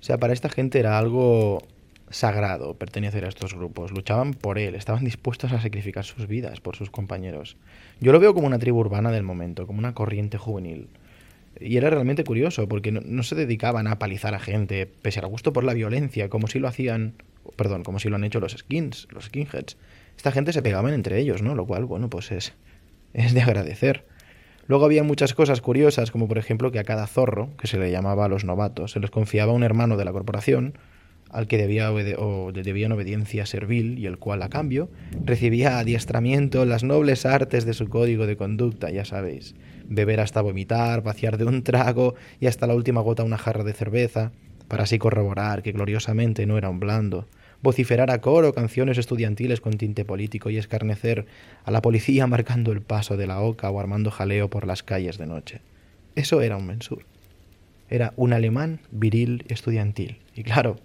O 0.00 0.02
sea, 0.02 0.16
para 0.16 0.32
esta 0.32 0.48
gente 0.48 0.78
era 0.78 0.96
algo 0.96 1.62
sagrado 2.08 2.72
pertenecer 2.72 3.26
a 3.26 3.28
estos 3.28 3.54
grupos. 3.54 3.90
Luchaban 3.90 4.32
por 4.32 4.58
él, 4.58 4.74
estaban 4.74 5.04
dispuestos 5.04 5.52
a 5.52 5.60
sacrificar 5.60 6.06
sus 6.06 6.26
vidas 6.28 6.62
por 6.62 6.76
sus 6.76 6.88
compañeros. 6.88 7.58
Yo 8.00 8.10
lo 8.10 8.20
veo 8.20 8.32
como 8.32 8.46
una 8.46 8.58
tribu 8.58 8.78
urbana 8.78 9.10
del 9.10 9.22
momento, 9.22 9.66
como 9.66 9.80
una 9.80 9.92
corriente 9.92 10.38
juvenil. 10.38 10.88
Y 11.64 11.76
era 11.76 11.90
realmente 11.90 12.24
curioso, 12.24 12.68
porque 12.68 12.92
no, 12.92 13.22
se 13.22 13.34
dedicaban 13.34 13.86
a 13.86 13.98
palizar 13.98 14.34
a 14.34 14.38
gente, 14.38 14.86
pese 14.86 15.20
al 15.20 15.26
gusto 15.26 15.52
por 15.52 15.64
la 15.64 15.74
violencia, 15.74 16.28
como 16.28 16.46
si 16.46 16.58
lo 16.58 16.68
hacían, 16.68 17.14
perdón, 17.56 17.82
como 17.82 17.98
si 17.98 18.08
lo 18.08 18.16
han 18.16 18.24
hecho 18.24 18.40
los 18.40 18.52
skins, 18.52 19.08
los 19.10 19.26
skinheads. 19.26 19.76
Esta 20.16 20.32
gente 20.32 20.52
se 20.52 20.62
pegaban 20.62 20.92
entre 20.92 21.18
ellos, 21.18 21.42
¿no? 21.42 21.54
Lo 21.54 21.66
cual, 21.66 21.84
bueno, 21.84 22.10
pues 22.10 22.32
es, 22.32 22.52
es 23.14 23.34
de 23.34 23.42
agradecer. 23.42 24.04
Luego 24.66 24.84
había 24.84 25.02
muchas 25.02 25.34
cosas 25.34 25.60
curiosas, 25.60 26.10
como 26.10 26.28
por 26.28 26.38
ejemplo 26.38 26.70
que 26.70 26.78
a 26.78 26.84
cada 26.84 27.06
zorro, 27.06 27.50
que 27.58 27.66
se 27.66 27.78
le 27.78 27.90
llamaba 27.90 28.26
a 28.26 28.28
los 28.28 28.44
novatos, 28.44 28.92
se 28.92 29.00
les 29.00 29.10
confiaba 29.10 29.52
un 29.52 29.64
hermano 29.64 29.96
de 29.96 30.04
la 30.04 30.12
corporación, 30.12 30.74
al 31.32 31.46
que 31.46 31.58
debía 31.58 31.90
o 31.92 32.52
debían 32.52 32.92
obediencia 32.92 33.46
servil 33.46 33.98
y 33.98 34.06
el 34.06 34.18
cual 34.18 34.42
a 34.42 34.48
cambio 34.48 34.90
recibía 35.24 35.78
adiestramiento 35.78 36.62
en 36.62 36.68
las 36.68 36.84
nobles 36.84 37.26
artes 37.26 37.64
de 37.64 37.74
su 37.74 37.88
código 37.88 38.26
de 38.26 38.36
conducta, 38.36 38.90
ya 38.90 39.04
sabéis, 39.04 39.54
beber 39.88 40.20
hasta 40.20 40.42
vomitar, 40.42 41.02
vaciar 41.02 41.38
de 41.38 41.44
un 41.44 41.62
trago 41.62 42.14
y 42.38 42.46
hasta 42.46 42.66
la 42.66 42.74
última 42.74 43.00
gota 43.00 43.24
una 43.24 43.38
jarra 43.38 43.64
de 43.64 43.72
cerveza, 43.72 44.32
para 44.68 44.84
así 44.84 44.98
corroborar 44.98 45.62
que 45.62 45.72
gloriosamente 45.72 46.46
no 46.46 46.58
era 46.58 46.70
un 46.70 46.80
blando, 46.80 47.26
vociferar 47.62 48.10
a 48.10 48.20
coro 48.20 48.52
canciones 48.52 48.98
estudiantiles 48.98 49.60
con 49.60 49.78
tinte 49.78 50.04
político 50.04 50.50
y 50.50 50.58
escarnecer 50.58 51.26
a 51.64 51.70
la 51.70 51.82
policía 51.82 52.26
marcando 52.26 52.72
el 52.72 52.82
paso 52.82 53.16
de 53.16 53.26
la 53.26 53.40
oca 53.40 53.70
o 53.70 53.80
armando 53.80 54.10
jaleo 54.10 54.50
por 54.50 54.66
las 54.66 54.82
calles 54.82 55.18
de 55.18 55.26
noche. 55.26 55.60
Eso 56.14 56.42
era 56.42 56.56
un 56.56 56.66
mensur. 56.66 57.04
Era 57.88 58.12
un 58.16 58.32
alemán 58.32 58.80
viril 58.90 59.44
estudiantil. 59.48 60.18
Y 60.34 60.42
claro, 60.42 60.76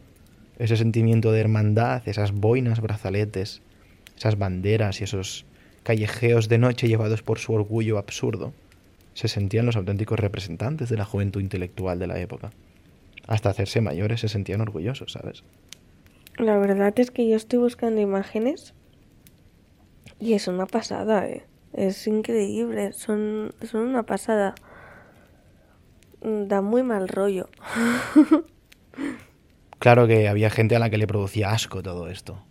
ese 0.57 0.77
sentimiento 0.77 1.31
de 1.31 1.39
hermandad, 1.39 2.07
esas 2.07 2.31
boinas, 2.31 2.81
brazaletes, 2.81 3.61
esas 4.17 4.37
banderas 4.37 5.01
y 5.01 5.03
esos 5.03 5.45
callejeos 5.83 6.49
de 6.49 6.57
noche 6.57 6.87
llevados 6.87 7.21
por 7.21 7.39
su 7.39 7.53
orgullo 7.53 7.97
absurdo, 7.97 8.53
se 9.13 9.27
sentían 9.27 9.65
los 9.65 9.75
auténticos 9.75 10.19
representantes 10.19 10.89
de 10.89 10.97
la 10.97 11.05
juventud 11.05 11.41
intelectual 11.41 11.99
de 11.99 12.07
la 12.07 12.19
época. 12.19 12.51
Hasta 13.27 13.49
hacerse 13.49 13.81
mayores 13.81 14.21
se 14.21 14.29
sentían 14.29 14.61
orgullosos, 14.61 15.11
¿sabes? 15.11 15.43
La 16.37 16.57
verdad 16.57 16.93
es 16.99 17.11
que 17.11 17.27
yo 17.27 17.35
estoy 17.35 17.59
buscando 17.59 17.99
imágenes 17.99 18.73
y 20.19 20.33
es 20.33 20.47
una 20.47 20.65
pasada, 20.65 21.27
¿eh? 21.27 21.45
Es 21.73 22.07
increíble, 22.07 22.93
son, 22.93 23.53
son 23.63 23.81
una 23.81 24.03
pasada. 24.03 24.55
Da 26.21 26.61
muy 26.61 26.81
mal 26.81 27.07
rollo. 27.07 27.49
Claro 29.79 30.07
que 30.07 30.27
había 30.27 30.49
gente 30.49 30.75
a 30.75 30.79
la 30.79 30.89
que 30.89 30.97
le 30.97 31.07
producía 31.07 31.51
asco 31.51 31.83
todo 31.83 32.09
esto. 32.09 32.43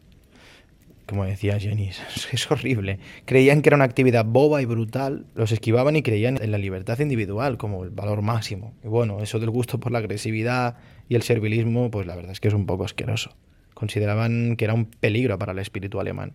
Como 1.06 1.24
decía 1.24 1.58
Jenny, 1.58 1.90
es 2.32 2.50
horrible. 2.50 2.98
Creían 3.24 3.62
que 3.62 3.68
era 3.68 3.76
una 3.76 3.84
actividad 3.84 4.24
boba 4.24 4.62
y 4.62 4.64
brutal, 4.64 5.26
los 5.34 5.52
esquivaban 5.52 5.96
y 5.96 6.02
creían 6.02 6.38
en 6.40 6.50
la 6.50 6.58
libertad 6.58 6.98
individual 6.98 7.58
como 7.58 7.84
el 7.84 7.90
valor 7.90 8.22
máximo. 8.22 8.74
Y 8.84 8.88
bueno, 8.88 9.20
eso 9.20 9.38
del 9.38 9.50
gusto 9.50 9.78
por 9.78 9.92
la 9.92 9.98
agresividad 9.98 10.76
y 11.08 11.14
el 11.14 11.22
servilismo, 11.22 11.90
pues 11.90 12.06
la 12.06 12.16
verdad 12.16 12.32
es 12.32 12.40
que 12.40 12.48
es 12.48 12.54
un 12.54 12.66
poco 12.66 12.84
asqueroso. 12.84 13.36
Consideraban 13.74 14.56
que 14.56 14.64
era 14.64 14.74
un 14.74 14.86
peligro 14.86 15.38
para 15.38 15.52
el 15.52 15.58
espíritu 15.58 16.00
alemán. 16.00 16.32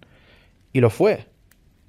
Y 0.74 0.80
lo 0.80 0.90
fue. 0.90 1.26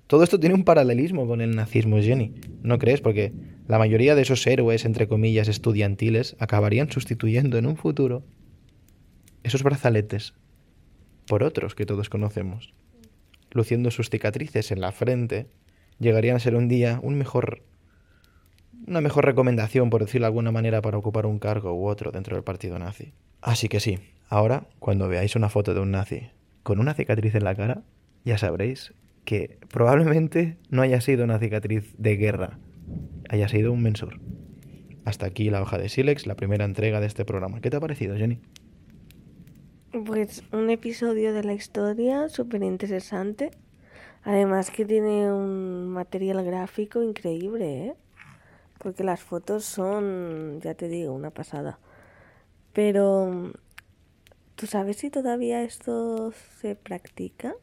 Todo 0.07 0.25
esto 0.25 0.41
tiene 0.41 0.55
un 0.55 0.65
paralelismo 0.65 1.27
con 1.27 1.41
el 1.41 1.55
nazismo, 1.55 1.99
Jenny. 2.01 2.35
¿No 2.63 2.79
crees? 2.79 3.01
Porque 3.01 3.33
la 3.69 3.79
mayoría 3.79 4.15
de 4.15 4.23
esos 4.23 4.47
héroes, 4.47 4.85
entre 4.85 5.09
comillas, 5.09 5.49
estudiantiles, 5.49 6.37
acabarían 6.39 6.91
sustituyendo 6.91 7.59
en 7.59 7.67
un 7.67 7.77
futuro 7.77 8.25
esos 9.43 9.63
brazaletes 9.63 10.35
por 11.27 11.43
otros 11.43 11.75
que 11.75 11.87
todos 11.87 12.09
conocemos, 12.09 12.75
luciendo 13.51 13.91
sus 13.91 14.11
cicatrices 14.11 14.71
en 14.71 14.81
la 14.81 14.93
frente, 14.93 15.47
llegarían 15.99 16.37
a 16.37 16.41
ser 16.41 16.55
un 16.55 16.69
día 16.69 17.01
un 17.03 17.17
mejor 17.17 17.63
una 18.87 19.01
mejor 19.01 19.25
recomendación, 19.25 19.91
por 19.91 20.01
decirlo 20.01 20.25
de 20.25 20.31
alguna 20.31 20.51
manera, 20.51 20.83
para 20.83 20.99
ocupar 20.99 21.27
un 21.27 21.39
cargo 21.39 21.73
u 21.73 21.87
otro 21.87 22.11
dentro 22.11 22.35
del 22.35 22.43
partido 22.43 22.79
nazi. 22.79 23.13
Así 23.41 23.69
que 23.69 23.79
sí, 23.79 24.01
ahora, 24.29 24.67
cuando 24.81 25.09
veáis 25.09 25.37
una 25.37 25.49
foto 25.49 25.73
de 25.73 25.81
un 25.81 25.93
nazi 25.93 26.31
con 26.65 26.81
una 26.81 26.95
cicatriz 26.95 27.35
en 27.35 27.45
la 27.45 27.55
cara, 27.55 27.83
ya 28.25 28.39
sabréis 28.39 28.93
que 29.25 29.59
probablemente 29.71 30.57
no 30.69 30.83
haya 30.83 31.01
sido 31.01 31.25
una 31.25 31.39
cicatriz 31.39 31.95
de 31.97 32.17
guerra, 32.17 32.59
haya 33.29 33.49
sido 33.49 33.73
un 33.73 33.83
mensur. 33.83 34.21
Hasta 35.05 35.27
aquí 35.27 35.51
la 35.51 35.63
hoja 35.63 35.79
de 35.79 35.89
Silex, 35.89 36.27
la 36.27 36.37
primera 36.37 36.65
entrega 36.65 37.01
de 37.01 37.07
este 37.07 37.25
programa. 37.25 37.61
¿Qué 37.61 37.71
te 37.71 37.77
ha 37.77 37.81
parecido, 37.81 38.17
Jenny? 38.17 38.39
Pues 39.93 40.43
un 40.53 40.71
episodio 40.71 41.35
de 41.35 41.45
la 41.45 41.53
historia 41.53 42.31
súper 42.31 42.63
interesante. 42.63 43.51
Además 44.25 44.71
que 44.71 44.87
tiene 44.87 45.31
un 45.31 45.91
material 45.91 46.43
gráfico 46.43 47.03
increíble, 47.03 47.89
¿eh? 47.89 47.95
Porque 48.79 49.05
las 49.05 49.21
fotos 49.21 49.67
son, 49.67 50.61
ya 50.63 50.73
te 50.75 50.89
digo, 50.89 51.13
una 51.13 51.31
pasada. 51.31 51.79
Pero, 52.73 53.53
¿tú 54.57 54.67
sabes 54.67 54.97
si 54.97 55.11
todavía 55.11 55.63
esto 55.63 56.33
se 56.61 56.75
practica? 56.75 57.55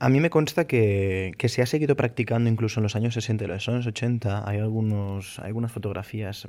A 0.00 0.08
mí 0.08 0.18
me 0.18 0.28
consta 0.28 0.66
que, 0.66 1.30
que, 1.38 1.48
se 1.48 1.62
ha 1.62 1.66
seguido 1.66 1.94
practicando 1.94 2.50
incluso 2.50 2.80
en 2.80 2.82
los 2.82 2.96
años 2.96 3.14
60 3.14 3.44
y 3.44 3.46
los 3.46 3.68
años 3.68 3.86
80. 3.86 4.48
Hay, 4.48 4.58
algunos, 4.58 5.38
hay 5.38 5.46
algunas 5.46 5.70
fotografías 5.70 6.48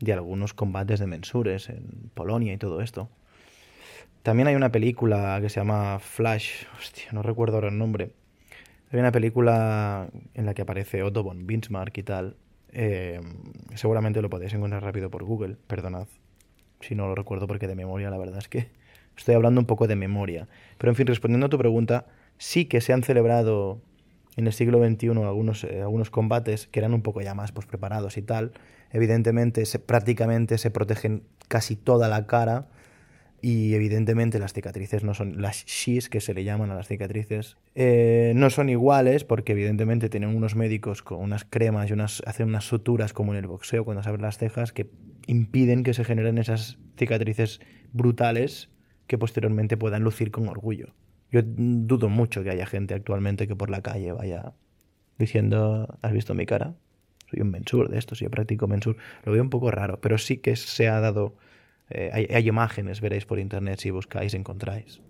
de 0.00 0.12
algunos 0.12 0.52
combates 0.52 0.98
de 0.98 1.06
mensures 1.06 1.68
en 1.68 2.10
Polonia 2.12 2.52
y 2.52 2.58
todo 2.58 2.80
esto. 2.80 3.08
También 4.26 4.48
hay 4.48 4.56
una 4.56 4.72
película 4.72 5.38
que 5.40 5.48
se 5.48 5.60
llama 5.60 6.00
Flash, 6.00 6.64
hostia, 6.76 7.12
no 7.12 7.22
recuerdo 7.22 7.58
ahora 7.58 7.68
el 7.68 7.78
nombre. 7.78 8.10
Hay 8.90 8.98
una 8.98 9.12
película 9.12 10.08
en 10.34 10.46
la 10.46 10.52
que 10.52 10.62
aparece 10.62 11.04
Otto 11.04 11.22
von 11.22 11.46
Bismarck 11.46 11.96
y 11.96 12.02
tal. 12.02 12.36
Eh, 12.72 13.20
seguramente 13.76 14.20
lo 14.20 14.28
podéis 14.28 14.52
encontrar 14.52 14.82
rápido 14.82 15.10
por 15.12 15.22
Google, 15.22 15.54
perdonad 15.68 16.08
si 16.80 16.96
no 16.96 17.06
lo 17.06 17.14
recuerdo 17.14 17.46
porque 17.46 17.68
de 17.68 17.76
memoria 17.76 18.10
la 18.10 18.18
verdad 18.18 18.38
es 18.38 18.48
que 18.48 18.68
estoy 19.16 19.36
hablando 19.36 19.60
un 19.60 19.66
poco 19.68 19.86
de 19.86 19.94
memoria. 19.94 20.48
Pero 20.76 20.90
en 20.90 20.96
fin, 20.96 21.06
respondiendo 21.06 21.46
a 21.46 21.50
tu 21.50 21.58
pregunta, 21.58 22.06
sí 22.36 22.64
que 22.64 22.80
se 22.80 22.92
han 22.92 23.04
celebrado 23.04 23.80
en 24.36 24.48
el 24.48 24.52
siglo 24.52 24.84
XXI 24.84 25.10
algunos, 25.22 25.62
eh, 25.62 25.82
algunos 25.82 26.10
combates 26.10 26.66
que 26.66 26.80
eran 26.80 26.94
un 26.94 27.02
poco 27.02 27.20
ya 27.20 27.34
más 27.34 27.52
pues, 27.52 27.68
preparados 27.68 28.16
y 28.16 28.22
tal, 28.22 28.54
evidentemente 28.90 29.66
se, 29.66 29.78
prácticamente 29.78 30.58
se 30.58 30.72
protegen 30.72 31.22
casi 31.46 31.76
toda 31.76 32.08
la 32.08 32.26
cara 32.26 32.66
y 33.46 33.74
evidentemente 33.74 34.40
las 34.40 34.52
cicatrices 34.52 35.04
no 35.04 35.14
son 35.14 35.40
las 35.40 35.64
shis 35.66 36.08
que 36.08 36.20
se 36.20 36.34
le 36.34 36.42
llaman 36.42 36.72
a 36.72 36.74
las 36.74 36.88
cicatrices 36.88 37.56
eh, 37.76 38.32
no 38.34 38.50
son 38.50 38.68
iguales 38.68 39.22
porque 39.22 39.52
evidentemente 39.52 40.08
tienen 40.08 40.34
unos 40.34 40.56
médicos 40.56 41.04
con 41.04 41.20
unas 41.20 41.44
cremas 41.44 41.88
y 41.88 41.92
unas 41.92 42.24
hacen 42.26 42.48
unas 42.48 42.64
suturas 42.64 43.12
como 43.12 43.34
en 43.34 43.38
el 43.38 43.46
boxeo 43.46 43.84
cuando 43.84 44.02
se 44.02 44.08
abren 44.08 44.22
las 44.22 44.38
cejas 44.38 44.72
que 44.72 44.90
impiden 45.28 45.84
que 45.84 45.94
se 45.94 46.02
generen 46.02 46.38
esas 46.38 46.78
cicatrices 46.98 47.60
brutales 47.92 48.68
que 49.06 49.16
posteriormente 49.16 49.76
puedan 49.76 50.02
lucir 50.02 50.32
con 50.32 50.48
orgullo. 50.48 50.96
Yo 51.30 51.42
dudo 51.44 52.08
mucho 52.08 52.42
que 52.42 52.50
haya 52.50 52.66
gente 52.66 52.94
actualmente 52.94 53.46
que 53.46 53.54
por 53.54 53.70
la 53.70 53.80
calle 53.80 54.10
vaya 54.10 54.54
diciendo 55.18 55.96
has 56.02 56.12
visto 56.12 56.34
mi 56.34 56.46
cara 56.46 56.74
soy 57.30 57.42
un 57.42 57.52
mensur 57.52 57.90
de 57.90 57.98
esto 57.98 58.16
soy 58.16 58.28
practico 58.28 58.66
mensur 58.66 58.96
lo 59.24 59.30
veo 59.30 59.42
un 59.42 59.50
poco 59.50 59.70
raro 59.70 60.00
pero 60.00 60.18
sí 60.18 60.38
que 60.38 60.56
se 60.56 60.88
ha 60.88 60.98
dado 60.98 61.36
eh, 61.90 62.28
hay, 62.32 62.48
imágenes, 62.48 63.00
veréis 63.00 63.26
por 63.26 63.38
internet 63.38 63.78
si 63.78 63.90
buscáis, 63.90 64.34
encontráis. 64.34 65.00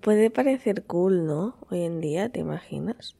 Puede 0.00 0.30
parecer 0.30 0.84
cool, 0.84 1.26
¿no? 1.26 1.56
Hoy 1.70 1.82
en 1.82 2.00
día, 2.00 2.28
¿te 2.28 2.40
imaginas? 2.40 3.16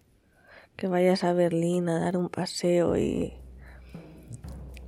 Que 0.76 0.86
vayas 0.86 1.24
a 1.24 1.32
Berlín 1.32 1.88
a 1.88 1.98
dar 1.98 2.16
un 2.16 2.28
paseo 2.28 2.96
y, 2.96 3.32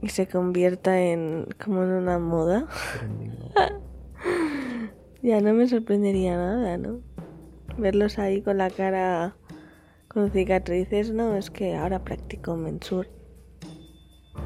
y 0.03 0.09
se 0.09 0.29
convierta 0.29 1.01
en 1.01 1.49
como 1.63 1.83
en 1.83 1.91
una 1.91 2.19
moda. 2.19 2.69
ya 5.23 5.41
no 5.41 5.55
me 5.55 5.67
sorprendería 5.67 6.37
nada, 6.37 6.77
¿no? 6.77 7.01
Verlos 7.79 8.19
ahí 8.19 8.43
con 8.43 8.59
la 8.59 8.71
cara 8.71 9.37
con 10.09 10.31
cicatrices, 10.31 11.13
no, 11.13 11.37
es 11.37 11.51
que 11.51 11.75
ahora 11.75 12.05
practico 12.05 12.57
mensur. 12.57 13.09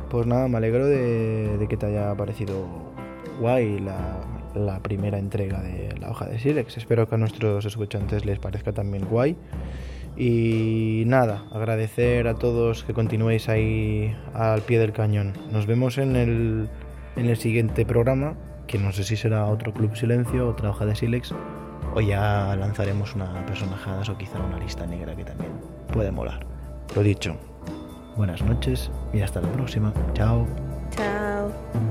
Pues 0.09 0.27
nada, 0.27 0.49
me 0.49 0.57
alegro 0.57 0.87
de, 0.87 1.59
de 1.59 1.69
que 1.69 1.77
te 1.77 1.87
haya 1.87 2.13
parecido 2.17 2.90
guay 3.41 3.81
la, 3.81 4.79
primera 4.81 5.19
entrega 5.19 5.61
de 5.63 5.97
la 5.99 6.11
hoja 6.11 6.27
de 6.27 6.39
Silex. 6.39 6.77
Espero 6.77 7.09
que 7.09 7.15
a 7.15 7.19
nuestros 7.19 7.65
escuchantes 7.65 8.25
les 8.25 8.39
parezca 8.39 8.73
también 8.73 9.07
guay. 9.07 9.37
Y 10.17 11.05
nada, 11.07 11.45
agradecer 11.51 12.29
a 12.29 12.35
todos 12.35 12.85
que 12.85 12.93
continuéis 12.93 13.49
ahí 13.49 14.15
al 14.35 14.61
pie 14.61 14.79
del 14.79 14.93
cañón. 14.93 15.33
Nos 15.51 15.67
vemos 15.67 15.99
en 15.99 16.17
el, 16.17 16.69
en 17.17 17.27
el 17.27 17.37
siguiente 17.37 17.87
programa, 17.87 18.35
que 18.67 18.79
no 18.79 18.93
sé 18.93 19.05
si 19.05 19.17
será 19.17 19.47
otro 19.47 19.73
Club 19.73 19.97
Silencio, 19.97 20.49
otra 20.49 20.71
hoja 20.71 20.85
de 20.85 20.95
Silex, 20.95 21.35
o 21.95 22.01
ya 22.01 22.55
lanzaremos 22.57 23.15
una 23.15 23.47
personajadas 23.47 24.09
o 24.11 24.19
quizá 24.19 24.39
una 24.39 24.59
lista 24.59 24.87
negra 24.87 25.17
que 25.17 25.25
también 25.25 25.53
puede 25.93 26.11
molar. 26.11 26.45
Lo 26.95 27.03
dicho, 27.03 27.37
buenas 28.17 28.43
noches 28.43 28.91
y 29.15 29.21
hasta 29.21 29.41
la 29.41 29.51
próxima. 29.53 29.95
Chao. 30.13 30.47
Chao. 30.91 31.90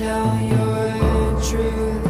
tell 0.00 0.40
your 0.40 1.42
truth. 1.42 2.09